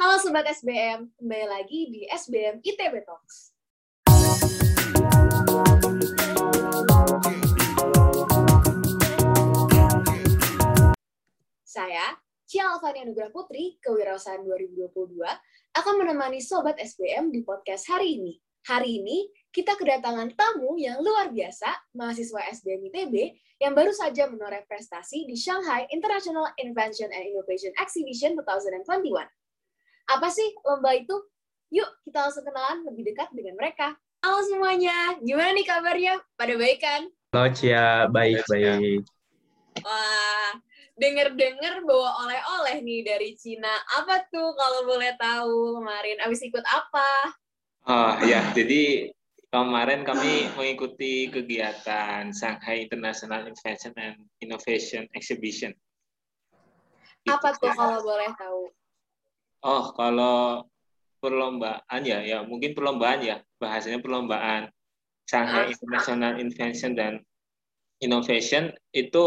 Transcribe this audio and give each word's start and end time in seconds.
Halo 0.00 0.16
Sobat 0.16 0.48
SBM, 0.48 1.12
kembali 1.20 1.44
lagi 1.44 1.92
di 1.92 2.08
SBM 2.08 2.64
ITB 2.64 3.04
Talks. 3.04 3.52
Saya, 11.60 12.16
Cia 12.48 12.72
Alfania 12.72 13.04
Nugraha 13.04 13.28
Putri, 13.28 13.76
Kewirausahaan 13.84 14.40
2022, 14.40 15.20
akan 15.76 15.94
menemani 16.00 16.40
Sobat 16.40 16.80
SBM 16.80 17.28
di 17.28 17.44
podcast 17.44 17.84
hari 17.92 18.16
ini. 18.16 18.40
Hari 18.72 19.04
ini, 19.04 19.28
kita 19.52 19.76
kedatangan 19.76 20.32
tamu 20.32 20.80
yang 20.80 21.04
luar 21.04 21.28
biasa, 21.28 21.92
mahasiswa 21.92 22.40
SBM 22.48 22.88
ITB, 22.88 23.36
yang 23.60 23.76
baru 23.76 23.92
saja 23.92 24.24
menoreh 24.32 24.64
prestasi 24.64 25.28
di 25.28 25.36
Shanghai 25.36 25.84
International 25.92 26.48
Invention 26.56 27.12
and 27.12 27.36
Innovation 27.36 27.76
Exhibition 27.76 28.32
2021. 28.32 29.28
Apa 30.10 30.26
sih 30.26 30.58
lomba 30.66 30.90
itu? 30.98 31.14
Yuk, 31.70 31.86
kita 32.02 32.26
langsung 32.26 32.42
kenalan 32.42 32.82
lebih 32.82 33.14
dekat 33.14 33.30
dengan 33.30 33.54
mereka. 33.54 33.94
Halo 34.26 34.42
semuanya, 34.42 35.14
gimana 35.22 35.54
nih 35.54 35.62
kabarnya? 35.62 36.18
Pada 36.34 36.58
baik 36.58 36.82
kan? 36.82 37.06
Halo 37.30 37.54
Cia, 37.54 38.10
baik-baik. 38.10 39.06
Wah, 39.86 40.50
denger-denger 40.98 41.86
bawa 41.86 42.26
oleh-oleh 42.26 42.82
nih 42.82 43.06
dari 43.06 43.38
Cina. 43.38 43.70
Apa 44.02 44.26
tuh 44.34 44.50
kalau 44.58 44.82
boleh 44.82 45.14
tahu 45.14 45.78
kemarin? 45.78 46.18
Abis 46.26 46.42
ikut 46.42 46.66
apa? 46.66 47.30
Oh 47.86 48.18
ya, 48.26 48.42
jadi 48.50 49.14
kemarin 49.54 50.02
kami 50.02 50.50
mengikuti 50.58 51.30
kegiatan 51.30 52.34
Shanghai 52.34 52.82
International 52.82 53.46
Invention 53.46 53.94
and 53.94 54.26
Innovation 54.42 55.06
Exhibition. 55.14 55.70
Apa 57.30 57.54
tuh 57.54 57.70
kalau 57.78 58.02
boleh 58.02 58.34
tahu? 58.34 58.74
Oh, 59.60 59.92
kalau 59.92 60.64
perlombaan 61.20 62.00
ya, 62.00 62.24
ya 62.24 62.40
mungkin 62.42 62.72
perlombaan 62.72 63.20
ya, 63.20 63.36
bahasanya 63.60 64.00
perlombaan 64.00 64.72
Shanghai 65.28 65.68
Ah. 65.68 65.70
International 65.70 66.32
Invention 66.40 66.92
dan 66.96 67.12
Innovation 68.00 68.72
itu 68.96 69.24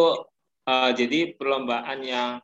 eh, 0.65 0.91
jadi 0.97 1.37
perlombaan 1.37 2.01
yang 2.01 2.41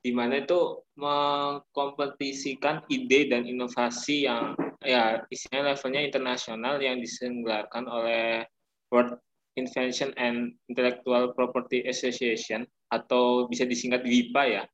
di 0.00 0.10
mana 0.10 0.40
itu 0.40 0.80
mengkompetisikan 0.96 2.88
ide 2.88 3.28
dan 3.28 3.44
inovasi 3.44 4.24
yang 4.26 4.56
ya 4.80 5.20
isinya 5.28 5.70
levelnya 5.70 6.00
internasional 6.02 6.80
yang 6.80 6.98
diselenggarakan 6.98 7.84
oleh 7.84 8.48
World 8.88 9.20
Invention 9.60 10.16
and 10.16 10.56
Intellectual 10.72 11.36
Property 11.36 11.84
Association 11.84 12.64
atau 12.88 13.44
bisa 13.46 13.68
disingkat 13.68 14.02
WIPA 14.02 14.42
ya. 14.48 14.64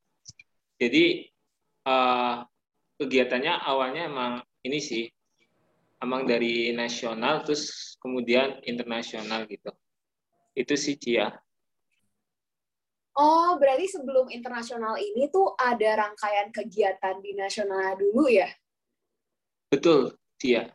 Jadi 0.78 1.26
eh, 1.86 2.34
kegiatannya 2.98 3.54
awalnya 3.62 4.10
emang 4.10 4.32
ini 4.66 4.78
sih 4.82 5.04
emang 6.02 6.28
dari 6.28 6.74
nasional 6.74 7.46
terus 7.46 7.94
kemudian 8.02 8.60
internasional 8.66 9.46
gitu. 9.48 9.70
Itu 10.56 10.74
sih 10.76 10.96
Cia. 10.96 11.32
Oh, 13.16 13.56
berarti 13.56 13.88
sebelum 13.88 14.28
internasional 14.28 15.00
ini 15.00 15.32
tuh 15.32 15.56
ada 15.56 16.04
rangkaian 16.04 16.52
kegiatan 16.52 17.16
di 17.24 17.32
nasional 17.32 17.96
dulu 17.96 18.28
ya? 18.28 18.48
Betul, 19.72 20.12
Cia. 20.36 20.68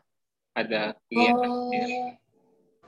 Ada 0.58 0.98
kegiatan. 1.06 1.50
Oh, 1.50 2.10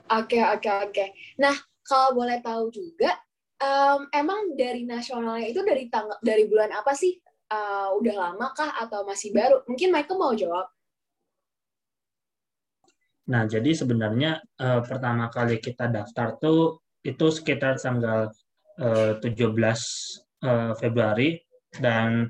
oke 0.09 0.39
oke 0.57 0.69
oke. 0.89 1.05
Nah, 1.37 1.53
kalau 1.85 2.17
boleh 2.17 2.41
tahu 2.41 2.73
juga, 2.73 3.13
em, 3.61 4.09
emang 4.09 4.57
dari 4.57 4.89
nasionalnya 4.89 5.47
itu 5.53 5.61
dari 5.61 5.85
tanggal 5.85 6.17
dari 6.25 6.49
bulan 6.49 6.73
apa 6.73 6.97
sih? 6.97 7.13
Eh, 7.53 7.87
udah 8.01 8.15
lama 8.17 8.47
kah 8.57 8.71
atau 8.81 9.05
masih 9.05 9.29
baru? 9.29 9.61
Mungkin 9.69 9.89
Michael 9.93 10.17
mau 10.17 10.33
jawab. 10.33 10.67
Nah, 13.29 13.43
jadi 13.47 13.71
sebenarnya 13.71 14.41
eh, 14.59 14.81
pertama 14.83 15.29
kali 15.29 15.61
kita 15.61 15.87
daftar 15.87 16.35
tuh 16.41 16.81
itu 17.05 17.25
sekitar 17.29 17.77
tanggal 17.77 18.33
eh, 18.81 19.13
17 19.21 19.29
eh, 20.43 20.73
Februari 20.81 21.29
dan 21.77 22.27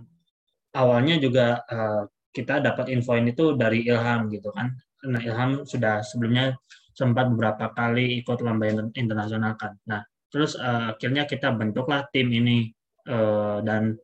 awalnya 0.75 1.15
juga 1.17 1.63
eh, 1.71 2.03
kita 2.35 2.59
dapat 2.59 2.89
info 2.91 3.15
ini 3.15 3.31
tuh 3.33 3.55
dari 3.55 3.85
Ilham 3.87 4.27
gitu 4.29 4.49
kan. 4.53 4.75
Nah, 5.07 5.21
Ilham 5.23 5.63
sudah 5.63 6.03
sebelumnya 6.03 6.53
sempat 6.93 7.31
beberapa 7.31 7.73
kali 7.73 8.21
ikut 8.21 8.43
lomba 8.45 8.69
inter- 8.69 8.93
internasional 8.99 9.55
kan. 9.57 9.73
Nah, 9.89 10.01
terus 10.29 10.59
eh, 10.59 10.93
akhirnya 10.93 11.23
kita 11.25 11.55
bentuklah 11.55 12.05
tim 12.11 12.27
ini 12.29 12.73
Eh, 13.03 13.57
dan 13.67 13.99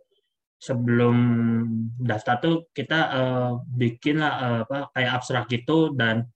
sebelum 0.59 1.15
daftar 2.03 2.35
tuh 2.43 2.55
kita 2.75 2.99
eh, 3.15 3.51
bikin 3.79 4.19
lah 4.19 4.33
eh, 4.43 4.59
apa 4.67 4.77
kayak 4.91 5.11
abstrak 5.17 5.45
gitu. 5.47 5.95
Dan 5.95 6.27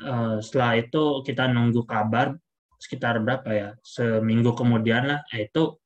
Eh, 0.00 0.36
setelah 0.40 0.80
itu 0.80 1.20
kita 1.20 1.44
nunggu 1.52 1.84
kabar 1.84 2.32
sekitar 2.80 3.20
berapa 3.20 3.48
ya 3.52 3.68
seminggu 3.84 4.56
kemudian 4.56 5.04
lah. 5.04 5.20
Eh, 5.36 5.44
itu 5.52 5.76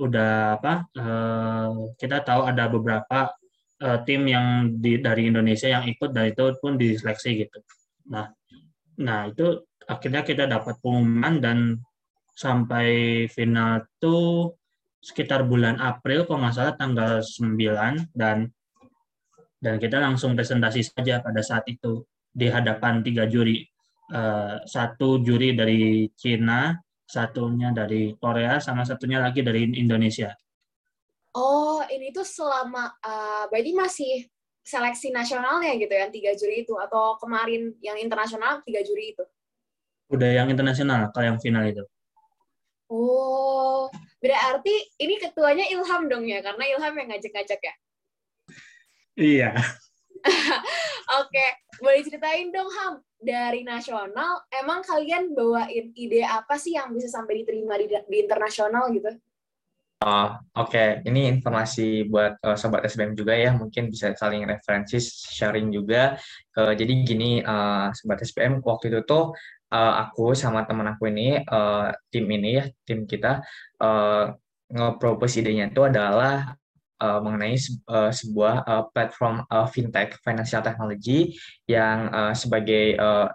udah 0.00 0.56
apa 0.56 0.88
eh, 0.96 1.70
kita 2.00 2.24
tahu 2.24 2.48
ada 2.48 2.64
beberapa 2.72 3.28
eh, 3.76 3.98
tim 4.08 4.24
yang 4.24 4.72
di, 4.80 4.96
dari 5.04 5.28
Indonesia 5.28 5.68
yang 5.68 5.84
ikut 5.84 6.16
dan 6.16 6.32
itu 6.32 6.56
pun 6.64 6.80
diseleksi 6.80 7.44
gitu. 7.44 7.60
Nah 8.08 8.32
nah 8.96 9.28
itu 9.28 9.60
akhirnya 9.84 10.24
kita 10.24 10.48
dapat 10.48 10.80
pengumuman 10.80 11.36
dan 11.44 11.58
sampai 12.32 13.28
final 13.28 13.84
tuh 14.00 14.56
sekitar 15.02 15.42
bulan 15.42 15.82
April 15.82 16.24
kalau 16.24 16.46
nggak 16.46 16.54
salah 16.54 16.74
tanggal 16.78 17.18
9 17.18 18.14
dan 18.14 18.46
dan 19.62 19.74
kita 19.78 19.98
langsung 19.98 20.38
presentasi 20.38 20.86
saja 20.86 21.18
pada 21.18 21.42
saat 21.42 21.66
itu 21.66 22.06
di 22.30 22.46
hadapan 22.50 23.02
tiga 23.02 23.26
juri. 23.26 23.62
Eh, 24.12 24.56
satu 24.66 25.22
juri 25.22 25.54
dari 25.54 26.10
Cina, 26.14 26.74
satunya 27.06 27.70
dari 27.70 28.14
Korea, 28.18 28.58
sama 28.58 28.82
satunya 28.82 29.22
lagi 29.22 29.42
dari 29.42 29.70
Indonesia. 29.78 30.34
Oh, 31.38 31.80
ini 31.86 32.10
tuh 32.10 32.26
selama 32.26 32.90
eh, 33.02 33.44
berarti 33.50 33.72
masih 33.74 34.12
seleksi 34.62 35.10
nasionalnya 35.10 35.74
gitu 35.78 35.90
yang 35.90 36.10
tiga 36.14 36.32
juri 36.38 36.62
itu 36.62 36.74
atau 36.78 37.18
kemarin 37.18 37.74
yang 37.82 37.98
internasional 37.98 38.62
tiga 38.62 38.82
juri 38.82 39.14
itu? 39.14 39.24
Udah 40.10 40.30
yang 40.42 40.50
internasional, 40.50 41.10
kalau 41.14 41.34
yang 41.34 41.38
final 41.42 41.64
itu. 41.66 41.82
Oh, 42.92 43.88
berarti 44.20 44.74
ini 45.00 45.16
ketuanya 45.16 45.64
Ilham 45.72 46.12
dong 46.12 46.28
ya 46.28 46.44
karena 46.44 46.64
Ilham 46.76 46.92
yang 46.92 47.08
ngajak-ngajak 47.08 47.60
ya? 47.64 47.74
Iya. 49.16 49.50
Oke, 51.24 51.46
boleh 51.80 52.04
ceritain 52.04 52.52
dong 52.52 52.68
Ham, 52.68 53.00
dari 53.16 53.64
nasional, 53.64 54.44
emang 54.52 54.84
kalian 54.84 55.32
bawain 55.32 55.88
ide 55.96 56.20
apa 56.20 56.60
sih 56.60 56.76
yang 56.76 56.92
bisa 56.92 57.08
sampai 57.08 57.40
diterima 57.40 57.80
di, 57.80 57.88
di 57.88 58.16
internasional 58.20 58.92
gitu? 58.92 59.08
Oke, 60.58 60.98
ini 61.06 61.30
informasi 61.30 62.10
buat 62.10 62.42
eh, 62.42 62.58
sobat 62.58 62.82
SBM 62.90 63.14
juga 63.14 63.38
ya, 63.38 63.54
mungkin 63.54 63.86
bisa 63.86 64.10
saling 64.18 64.42
referensi, 64.44 64.98
sharing 64.98 65.70
juga. 65.70 66.18
Eh, 66.58 66.74
jadi 66.74 66.92
gini, 67.06 67.38
eh, 67.38 67.86
sobat 67.94 68.18
SBM, 68.20 68.58
waktu 68.66 68.90
itu 68.90 69.00
tuh 69.06 69.30
eh, 69.76 69.94
aku 70.02 70.22
sama 70.42 70.60
teman 70.68 70.86
aku 70.92 71.08
ini, 71.12 71.40
eh, 71.42 71.86
tim 72.12 72.24
ini 72.36 72.48
ya, 72.60 72.64
tim 72.86 73.00
kita, 73.10 73.40
eh, 73.82 74.24
nge-propose 74.72 75.34
idenya 75.44 75.64
itu 75.72 75.80
adalah 75.90 76.56
eh, 77.02 77.18
mengenai 77.24 77.56
se- 77.58 77.82
eh, 77.96 78.12
sebuah 78.14 78.54
eh, 78.70 78.84
platform 78.94 79.36
eh, 79.48 79.66
fintech, 79.74 80.10
financial 80.24 80.62
technology, 80.66 81.34
yang 81.68 81.98
eh, 82.12 82.34
sebagai 82.38 82.84
eh, 82.96 83.26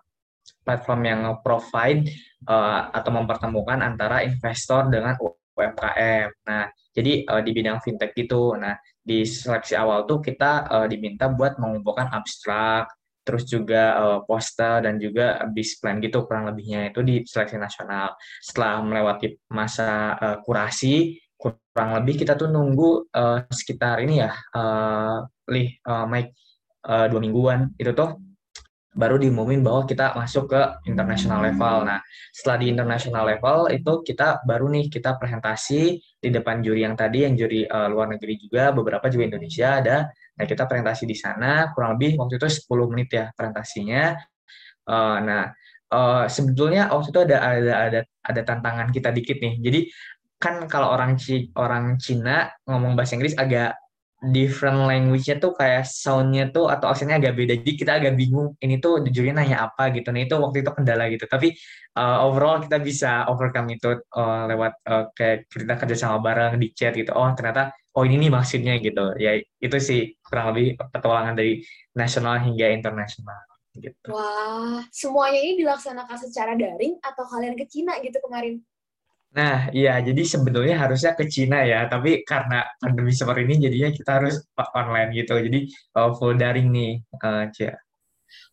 platform 0.66 1.02
yang 1.08 1.22
provide 1.46 2.08
eh, 2.48 2.80
atau 2.98 3.12
mempertemukan 3.14 3.80
antara 3.84 4.24
investor 4.26 4.88
dengan 4.92 5.16
UMKM. 5.22 6.30
Nah, 6.48 6.68
jadi 6.96 7.12
eh, 7.26 7.42
di 7.46 7.52
bidang 7.56 7.80
fintech 7.84 8.12
gitu. 8.18 8.56
Nah, 8.60 8.76
di 9.08 9.24
seleksi 9.24 9.74
awal 9.80 10.04
tuh 10.10 10.20
kita 10.20 10.52
eh, 10.68 10.88
diminta 10.92 11.32
buat 11.32 11.56
mengumpulkan 11.62 12.12
abstrak, 12.12 12.92
terus 13.28 13.44
juga 13.44 13.84
eh, 14.00 14.20
poster 14.24 14.88
dan 14.88 14.96
juga 14.96 15.44
bis 15.52 15.76
plan 15.84 16.00
gitu 16.00 16.24
kurang 16.24 16.48
lebihnya 16.48 16.96
itu 16.96 17.04
di 17.04 17.16
seleksi 17.28 17.60
nasional. 17.60 18.16
Setelah 18.40 18.80
melewati 18.88 19.36
masa 19.52 20.16
eh, 20.16 20.38
kurasi, 20.48 21.20
kurang 21.36 21.90
lebih 22.00 22.24
kita 22.24 22.40
tuh 22.40 22.48
nunggu 22.48 23.12
eh, 23.12 23.40
sekitar 23.52 24.00
ini 24.08 24.24
ya, 24.24 24.32
eh, 24.32 25.18
lih, 25.52 25.70
eh, 25.76 26.06
Mike, 26.08 26.32
eh, 26.88 27.06
dua 27.12 27.20
mingguan 27.20 27.76
itu 27.76 27.92
tuh 27.92 28.16
baru 28.98 29.22
diumumin 29.22 29.62
bahwa 29.62 29.86
kita 29.86 30.18
masuk 30.18 30.50
ke 30.50 30.62
international 30.90 31.46
level. 31.46 31.86
Nah, 31.86 32.02
setelah 32.34 32.58
di 32.58 32.68
international 32.74 33.24
level 33.30 33.70
itu 33.70 33.94
kita 34.02 34.42
baru 34.42 34.66
nih 34.74 34.90
kita 34.90 35.22
presentasi 35.22 36.02
di 36.18 36.30
depan 36.34 36.66
juri 36.66 36.82
yang 36.82 36.98
tadi 36.98 37.30
yang 37.30 37.38
juri 37.38 37.64
eh, 37.70 37.88
luar 37.94 38.10
negeri 38.10 38.42
juga 38.42 38.74
beberapa 38.74 39.06
juga 39.14 39.30
Indonesia 39.30 39.78
ada. 39.78 39.98
Nah, 40.10 40.46
kita 40.50 40.66
presentasi 40.66 41.06
di 41.06 41.14
sana 41.14 41.70
kurang 41.78 41.96
lebih 42.02 42.18
waktu 42.18 42.42
itu 42.42 42.50
10 42.50 42.90
menit 42.90 43.10
ya 43.14 43.26
presentasinya. 43.38 44.18
Eh, 44.90 45.18
nah, 45.22 45.44
eh, 45.94 46.26
sebetulnya 46.28 46.90
waktu 46.90 47.10
itu 47.14 47.22
ada 47.22 47.38
ada 47.38 47.74
ada 47.88 48.00
ada 48.26 48.42
tantangan 48.42 48.90
kita 48.90 49.14
dikit 49.14 49.38
nih. 49.38 49.62
Jadi 49.62 49.80
kan 50.42 50.66
kalau 50.70 50.94
orang 50.94 51.18
Ci- 51.18 51.50
orang 51.58 51.98
Cina 52.02 52.50
ngomong 52.66 52.94
bahasa 52.94 53.18
Inggris 53.18 53.34
agak 53.38 53.78
different 54.18 54.90
language-nya 54.90 55.38
tuh 55.38 55.54
kayak 55.54 55.86
sound-nya 55.86 56.50
tuh 56.50 56.66
atau 56.74 56.90
aksennya 56.90 57.22
agak 57.22 57.38
beda. 57.38 57.54
Jadi 57.62 57.74
kita 57.78 57.92
agak 58.02 58.18
bingung 58.18 58.58
ini 58.66 58.82
tuh 58.82 59.06
jujurnya 59.06 59.38
nanya 59.38 59.70
apa 59.70 59.94
gitu. 59.94 60.10
Nah 60.10 60.26
itu 60.26 60.34
waktu 60.42 60.66
itu 60.66 60.72
kendala 60.74 61.06
gitu. 61.14 61.30
Tapi 61.30 61.54
uh, 61.94 62.26
overall 62.26 62.58
kita 62.58 62.82
bisa 62.82 63.30
overcome 63.30 63.78
itu 63.78 63.94
uh, 64.18 64.44
lewat 64.50 64.74
uh, 64.90 65.06
kayak 65.14 65.46
kita 65.54 65.76
kerja 65.78 65.96
sama 65.96 66.18
bareng 66.26 66.58
di 66.58 66.74
chat 66.74 66.98
gitu. 66.98 67.14
Oh 67.14 67.30
ternyata 67.38 67.70
oh 67.94 68.04
ini 68.10 68.26
nih 68.26 68.32
maksudnya 68.34 68.74
gitu. 68.82 69.14
Ya 69.22 69.38
itu 69.38 69.78
sih 69.78 70.18
kurang 70.26 70.58
lebih 70.58 70.82
petualangan 70.90 71.38
dari 71.38 71.62
nasional 71.94 72.42
hingga 72.42 72.74
internasional. 72.74 73.38
Gitu. 73.78 74.10
Wah, 74.10 74.82
semuanya 74.90 75.38
ini 75.38 75.62
dilaksanakan 75.62 76.18
secara 76.18 76.58
daring 76.58 76.98
atau 76.98 77.22
kalian 77.30 77.54
ke 77.54 77.70
Cina 77.70 77.94
gitu 78.02 78.18
kemarin? 78.26 78.58
Nah, 79.36 79.70
iya, 79.76 80.00
jadi 80.00 80.24
sebetulnya 80.24 80.80
harusnya 80.80 81.14
ke 81.14 81.28
Cina 81.28 81.62
ya, 81.62 81.86
tapi 81.92 82.24
karena 82.24 82.64
pandemi 82.80 83.12
seperti 83.12 83.44
ini 83.44 83.56
jadinya 83.70 83.90
kita 83.92 84.12
harus 84.24 84.36
online 84.74 85.10
gitu. 85.14 85.36
Jadi 85.38 85.60
uh, 86.00 86.16
full 86.16 86.40
daring 86.40 86.72
nih, 86.72 86.94
uh, 87.22 87.46
Cia. 87.52 87.76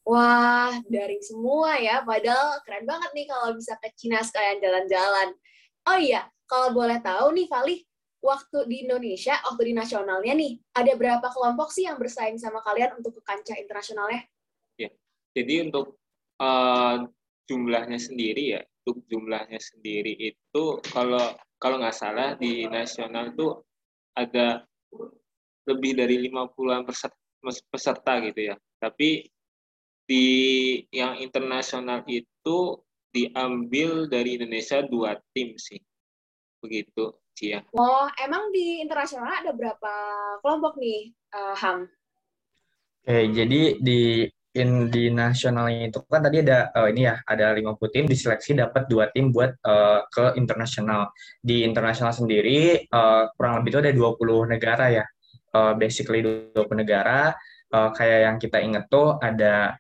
Wah, 0.05 0.75
daring 0.91 1.23
semua 1.25 1.81
ya. 1.81 2.05
Padahal 2.05 2.61
keren 2.67 2.85
banget 2.85 3.11
nih 3.17 3.27
kalau 3.31 3.57
bisa 3.57 3.79
ke 3.81 3.89
Cina 3.97 4.21
sekalian 4.21 4.61
jalan-jalan. 4.61 5.33
Oh 5.89 5.97
iya, 5.97 6.29
kalau 6.45 6.77
boleh 6.77 7.01
tahu 7.01 7.33
nih, 7.33 7.47
Valih, 7.49 7.81
waktu 8.21 8.59
di 8.69 8.77
Indonesia, 8.89 9.37
waktu 9.45 9.63
di 9.69 9.75
nasionalnya 9.77 10.33
nih, 10.37 10.53
ada 10.77 10.93
berapa 10.97 11.29
kelompok 11.29 11.69
sih 11.73 11.89
yang 11.89 11.97
bersaing 11.97 12.41
sama 12.41 12.61
kalian 12.65 12.97
untuk 13.01 13.21
ke 13.21 13.23
kancah 13.25 13.57
internasionalnya? 13.57 14.25
Ya, 14.81 14.93
jadi 15.37 15.69
untuk 15.69 15.97
uh, 16.41 17.09
jumlahnya 17.49 18.01
sendiri 18.01 18.57
ya, 18.57 18.63
untuk 18.85 19.01
jumlahnya 19.09 19.57
sendiri 19.57 20.13
itu 20.13 20.65
kalau 20.93 21.33
kalau 21.57 21.81
nggak 21.81 21.97
salah 21.97 22.37
di 22.37 22.69
nasional 22.69 23.33
tuh 23.33 23.65
ada 24.13 24.61
lebih 25.65 25.97
dari 25.97 26.21
50-an 26.29 26.85
peserta, 26.85 27.17
peserta 27.73 28.13
gitu 28.21 28.53
ya. 28.53 28.57
Tapi 28.77 29.25
di 30.05 30.27
yang 30.93 31.17
internasional 31.17 32.05
itu 32.05 32.77
diambil 33.09 34.05
dari 34.13 34.37
Indonesia 34.37 34.85
dua 34.85 35.17
tim 35.33 35.57
sih. 35.57 35.81
Begitu, 36.61 37.17
Cia. 37.33 37.65
Oh, 37.73 38.05
emang 38.21 38.53
di 38.53 38.85
internasional 38.85 39.41
ada 39.41 39.57
berapa 39.57 39.93
kelompok 40.45 40.77
nih, 40.77 41.17
uh, 41.33 41.57
Ham? 41.57 41.89
Oke, 43.05 43.33
jadi 43.33 43.81
di 43.81 44.29
in 44.55 44.89
di 44.89 45.11
nasionalnya 45.11 45.91
itu 45.91 45.99
kan 46.07 46.23
tadi 46.23 46.43
ada 46.47 46.71
uh, 46.75 46.87
ini 46.91 47.11
ya 47.11 47.19
ada 47.27 47.55
50 47.55 47.75
tim 47.95 48.05
diseleksi 48.07 48.55
dapat 48.55 48.87
dua 48.87 49.11
tim 49.11 49.35
buat 49.35 49.55
uh, 49.67 50.07
ke 50.09 50.39
internasional. 50.39 51.11
Di 51.43 51.67
internasional 51.67 52.15
sendiri 52.15 52.87
uh, 52.91 53.31
kurang 53.35 53.63
lebih 53.63 53.71
itu 53.75 53.81
ada 53.83 53.93
20 53.93 54.55
negara 54.55 54.87
ya. 55.03 55.05
Uh, 55.55 55.75
basically 55.79 56.19
20 56.23 56.55
negara 56.83 57.31
uh, 57.75 57.91
kayak 57.95 58.19
yang 58.27 58.37
kita 58.43 58.59
inget 58.59 58.91
tuh 58.91 59.19
ada 59.23 59.79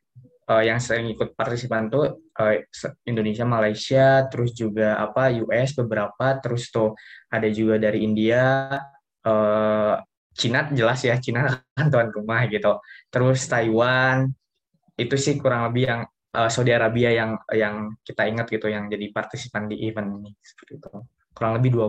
uh, 0.50 0.62
yang 0.62 0.78
sering 0.82 1.10
ikut 1.12 1.34
partisipan 1.38 1.88
tuh 1.88 2.30
uh, 2.38 2.54
Indonesia, 3.06 3.46
Malaysia, 3.46 4.26
terus 4.28 4.52
juga 4.56 4.98
apa 4.98 5.30
US 5.44 5.76
beberapa, 5.78 6.26
terus 6.42 6.68
tuh 6.68 6.98
ada 7.30 7.48
juga 7.48 7.78
dari 7.80 8.04
India, 8.04 8.76
uh, 9.24 9.94
Cina 10.34 10.66
jelas 10.74 11.00
ya 11.06 11.14
Cina 11.22 11.46
kan 11.76 11.86
tuan 11.88 12.10
rumah 12.10 12.44
gitu. 12.50 12.82
Terus 13.08 13.46
Taiwan, 13.46 14.28
itu 14.94 15.16
sih 15.18 15.34
kurang 15.38 15.70
lebih 15.70 15.84
yang 15.90 16.00
uh, 16.34 16.50
Saudi 16.50 16.70
Arabia 16.74 17.10
yang 17.10 17.30
yang 17.50 17.94
kita 18.02 18.26
ingat 18.26 18.46
gitu 18.50 18.66
yang 18.70 18.90
jadi 18.90 19.10
partisipan 19.14 19.70
di 19.70 19.86
event 19.86 20.22
ini 20.22 20.30
seperti 20.42 20.78
itu. 20.78 20.90
Kurang 21.34 21.58
lebih 21.58 21.70
dua 21.74 21.88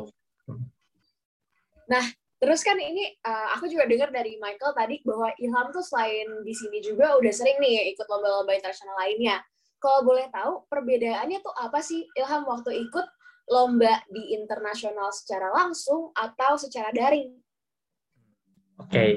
nah 1.85 2.01
terus 2.41 2.61
kan 2.65 2.77
ini 2.77 3.13
uh, 3.25 3.57
aku 3.57 3.69
juga 3.69 3.85
dengar 3.89 4.09
dari 4.13 4.37
Michael 4.37 4.73
tadi 4.73 5.01
bahwa 5.05 5.29
Ilham 5.37 5.69
tuh 5.73 5.85
selain 5.85 6.27
di 6.45 6.53
sini 6.53 6.81
juga 6.81 7.17
udah 7.17 7.33
sering 7.33 7.57
nih 7.61 7.93
ikut 7.93 8.05
lomba-lomba 8.05 8.53
internasional 8.53 8.97
lainnya. 9.01 9.41
Kalau 9.81 10.01
boleh 10.01 10.29
tahu 10.33 10.65
perbedaannya 10.65 11.41
tuh 11.45 11.53
apa 11.57 11.81
sih 11.81 12.05
Ilham 12.17 12.45
waktu 12.45 12.73
ikut 12.89 13.05
lomba 13.49 14.01
di 14.09 14.33
internasional 14.33 15.13
secara 15.13 15.53
langsung 15.53 16.09
atau 16.17 16.57
secara 16.57 16.89
daring? 16.89 17.33
Oke, 18.75 18.91
okay. 18.91 19.09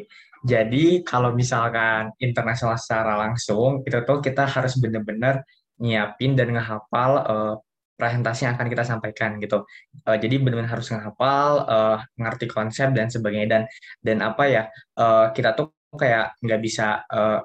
Jadi 0.44 1.02
kalau 1.02 1.35
misalkan 1.35 2.14
internasional 2.23 2.79
secara 2.79 3.19
langsung, 3.19 3.82
itu 3.82 3.99
tuh 4.06 4.19
kita 4.23 4.46
harus 4.46 4.79
benar-benar 4.79 5.43
nyiapin 5.79 6.35
dan 6.38 6.55
ngehafal 6.55 7.11
uh, 7.26 7.55
presentasi 7.99 8.46
yang 8.46 8.55
akan 8.55 8.69
kita 8.70 8.85
sampaikan 8.87 9.43
gitu. 9.43 9.67
Uh, 10.06 10.14
jadi 10.14 10.38
benar-benar 10.38 10.79
harus 10.79 10.90
ngehafal, 10.94 11.67
uh, 11.67 11.99
ngerti 12.14 12.46
konsep 12.46 12.94
dan 12.94 13.11
sebagainya 13.11 13.49
dan 13.50 13.62
dan 14.02 14.19
apa 14.23 14.44
ya 14.46 14.62
uh, 14.99 15.35
kita 15.35 15.58
tuh 15.58 15.75
kayak 15.94 16.38
nggak 16.44 16.61
bisa 16.62 17.02
uh, 17.11 17.43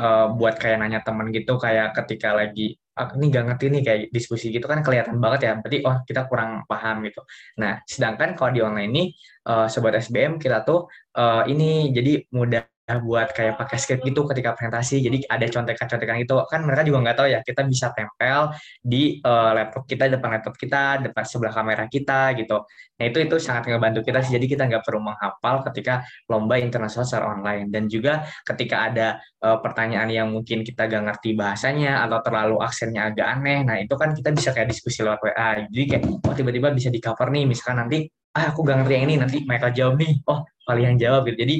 uh, 0.00 0.26
buat 0.34 0.58
kayak 0.58 0.82
nanya 0.82 1.00
teman 1.06 1.30
gitu 1.30 1.60
kayak 1.60 1.94
ketika 2.02 2.34
lagi 2.34 2.80
ini 2.96 3.26
gak 3.28 3.44
ngerti 3.52 3.64
nih 3.68 3.82
kayak 3.84 4.00
diskusi 4.08 4.48
gitu 4.48 4.64
kan 4.64 4.80
kelihatan 4.80 5.20
banget 5.20 5.40
ya 5.46 5.52
berarti 5.60 5.78
oh 5.84 5.96
kita 6.08 6.24
kurang 6.28 6.64
paham 6.64 7.04
gitu. 7.04 7.20
Nah 7.60 7.80
sedangkan 7.84 8.32
kalau 8.32 8.50
di 8.56 8.60
online 8.64 8.90
ini 8.92 9.04
uh, 9.48 9.68
sobat 9.68 10.00
SBM 10.00 10.40
kita 10.40 10.64
tuh 10.64 10.88
uh, 11.16 11.44
ini 11.44 11.92
jadi 11.92 12.24
mudah 12.32 12.75
buat 12.86 13.34
kayak 13.34 13.58
pakai 13.58 13.76
script 13.82 14.06
gitu 14.06 14.22
ketika 14.30 14.54
presentasi. 14.54 15.02
Jadi 15.02 15.26
ada 15.26 15.46
contekan-contekan 15.50 16.22
itu 16.22 16.34
kan 16.46 16.62
mereka 16.62 16.86
juga 16.86 16.98
nggak 17.02 17.16
tahu 17.18 17.28
ya 17.34 17.40
kita 17.42 17.66
bisa 17.66 17.90
tempel 17.90 18.54
di 18.78 19.18
uh, 19.26 19.50
laptop 19.50 19.90
kita 19.90 20.06
depan 20.06 20.38
laptop 20.38 20.54
kita 20.54 21.02
depan 21.02 21.24
sebelah 21.26 21.50
kamera 21.50 21.84
kita 21.90 22.38
gitu. 22.38 22.62
Nah 22.96 23.04
itu 23.10 23.18
itu 23.26 23.36
sangat 23.42 23.66
ngebantu 23.66 24.06
kita 24.06 24.22
sih. 24.22 24.38
Jadi 24.38 24.46
kita 24.46 24.70
nggak 24.70 24.86
perlu 24.86 25.02
menghafal 25.02 25.66
ketika 25.66 26.06
lomba 26.30 26.62
internasional 26.62 27.02
secara 27.02 27.26
online. 27.34 27.66
Dan 27.74 27.90
juga 27.90 28.22
ketika 28.46 28.86
ada 28.86 29.18
uh, 29.42 29.58
pertanyaan 29.58 30.06
yang 30.14 30.28
mungkin 30.30 30.62
kita 30.62 30.86
gak 30.86 31.02
ngerti 31.10 31.34
bahasanya 31.34 32.06
atau 32.06 32.22
terlalu 32.22 32.62
aksennya 32.62 33.10
agak 33.10 33.26
aneh 33.38 33.58
nah 33.66 33.76
itu 33.80 33.94
kan 33.98 34.14
kita 34.14 34.30
bisa 34.30 34.54
kayak 34.54 34.70
diskusi 34.70 35.02
lewat 35.02 35.20
WA 35.22 35.50
jadi 35.70 35.84
kayak 35.90 36.02
oh 36.22 36.34
tiba-tiba 36.34 36.68
bisa 36.70 36.88
di 36.92 37.02
cover 37.02 37.34
nih. 37.34 37.44
Misalkan 37.50 37.82
nanti 37.82 38.06
ah 38.36 38.52
aku 38.54 38.62
gak 38.62 38.84
ngerti 38.84 38.92
yang 38.94 39.04
ini. 39.10 39.14
Nanti 39.18 39.36
mereka 39.42 39.74
jawab 39.74 39.98
nih. 39.98 40.22
Oh 40.30 40.46
kalian 40.66 40.94
jawab 40.98 41.26
gitu. 41.30 41.38
Jadi 41.42 41.56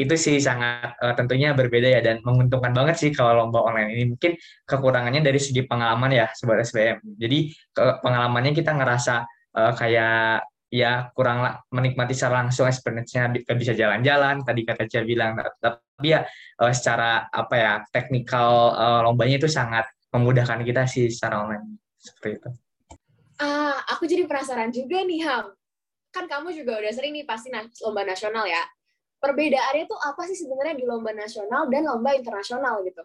itu 0.00 0.14
sih 0.16 0.36
sangat 0.40 0.96
uh, 0.98 1.12
tentunya 1.12 1.52
berbeda 1.52 1.88
ya 1.88 2.00
dan 2.00 2.24
menguntungkan 2.24 2.72
banget 2.72 2.96
sih 2.96 3.10
kalau 3.12 3.36
lomba 3.44 3.60
online 3.60 3.90
ini. 3.92 4.04
Mungkin 4.16 4.32
kekurangannya 4.64 5.20
dari 5.20 5.36
segi 5.36 5.62
pengalaman 5.68 6.10
ya 6.10 6.26
sebagai 6.32 6.64
SBM 6.64 7.20
jadi 7.20 7.38
ke 7.76 7.84
pengalamannya 8.00 8.52
kita 8.56 8.72
ngerasa 8.72 9.14
uh, 9.56 9.72
kayak 9.76 10.48
ya 10.70 11.10
kurang 11.12 11.42
menikmati 11.74 12.14
secara 12.14 12.46
langsung 12.46 12.70
experience-nya 12.70 13.26
bisa 13.58 13.74
jalan-jalan 13.74 14.46
tadi 14.46 14.60
kata 14.64 14.88
Cia 14.88 15.02
bilang. 15.04 15.36
Tapi 15.36 16.06
ya 16.08 16.24
uh, 16.62 16.72
secara 16.72 17.28
apa 17.28 17.54
ya 17.58 17.72
teknikal 17.92 18.72
uh, 18.72 19.00
lombanya 19.04 19.36
itu 19.42 19.50
sangat 19.50 19.90
memudahkan 20.14 20.64
kita 20.64 20.88
sih 20.88 21.12
secara 21.12 21.44
online. 21.44 21.76
Seperti 22.00 22.40
itu. 22.40 22.50
Ah, 23.40 23.76
aku 23.92 24.04
jadi 24.04 24.24
penasaran 24.28 24.72
juga 24.72 25.00
nih 25.04 25.20
Ham. 25.24 25.52
Kan 26.10 26.26
kamu 26.26 26.52
juga 26.52 26.76
udah 26.80 26.92
sering 26.92 27.14
nih 27.14 27.24
pasti 27.24 27.48
lomba 27.84 28.02
nasional 28.02 28.44
ya 28.44 28.60
perbedaannya 29.20 29.84
tuh 29.86 30.00
apa 30.00 30.24
sih 30.26 30.36
sebenarnya 30.40 30.74
di 30.80 30.84
lomba 30.88 31.12
nasional 31.12 31.68
dan 31.68 31.84
lomba 31.86 32.16
internasional 32.16 32.80
gitu? 32.82 33.04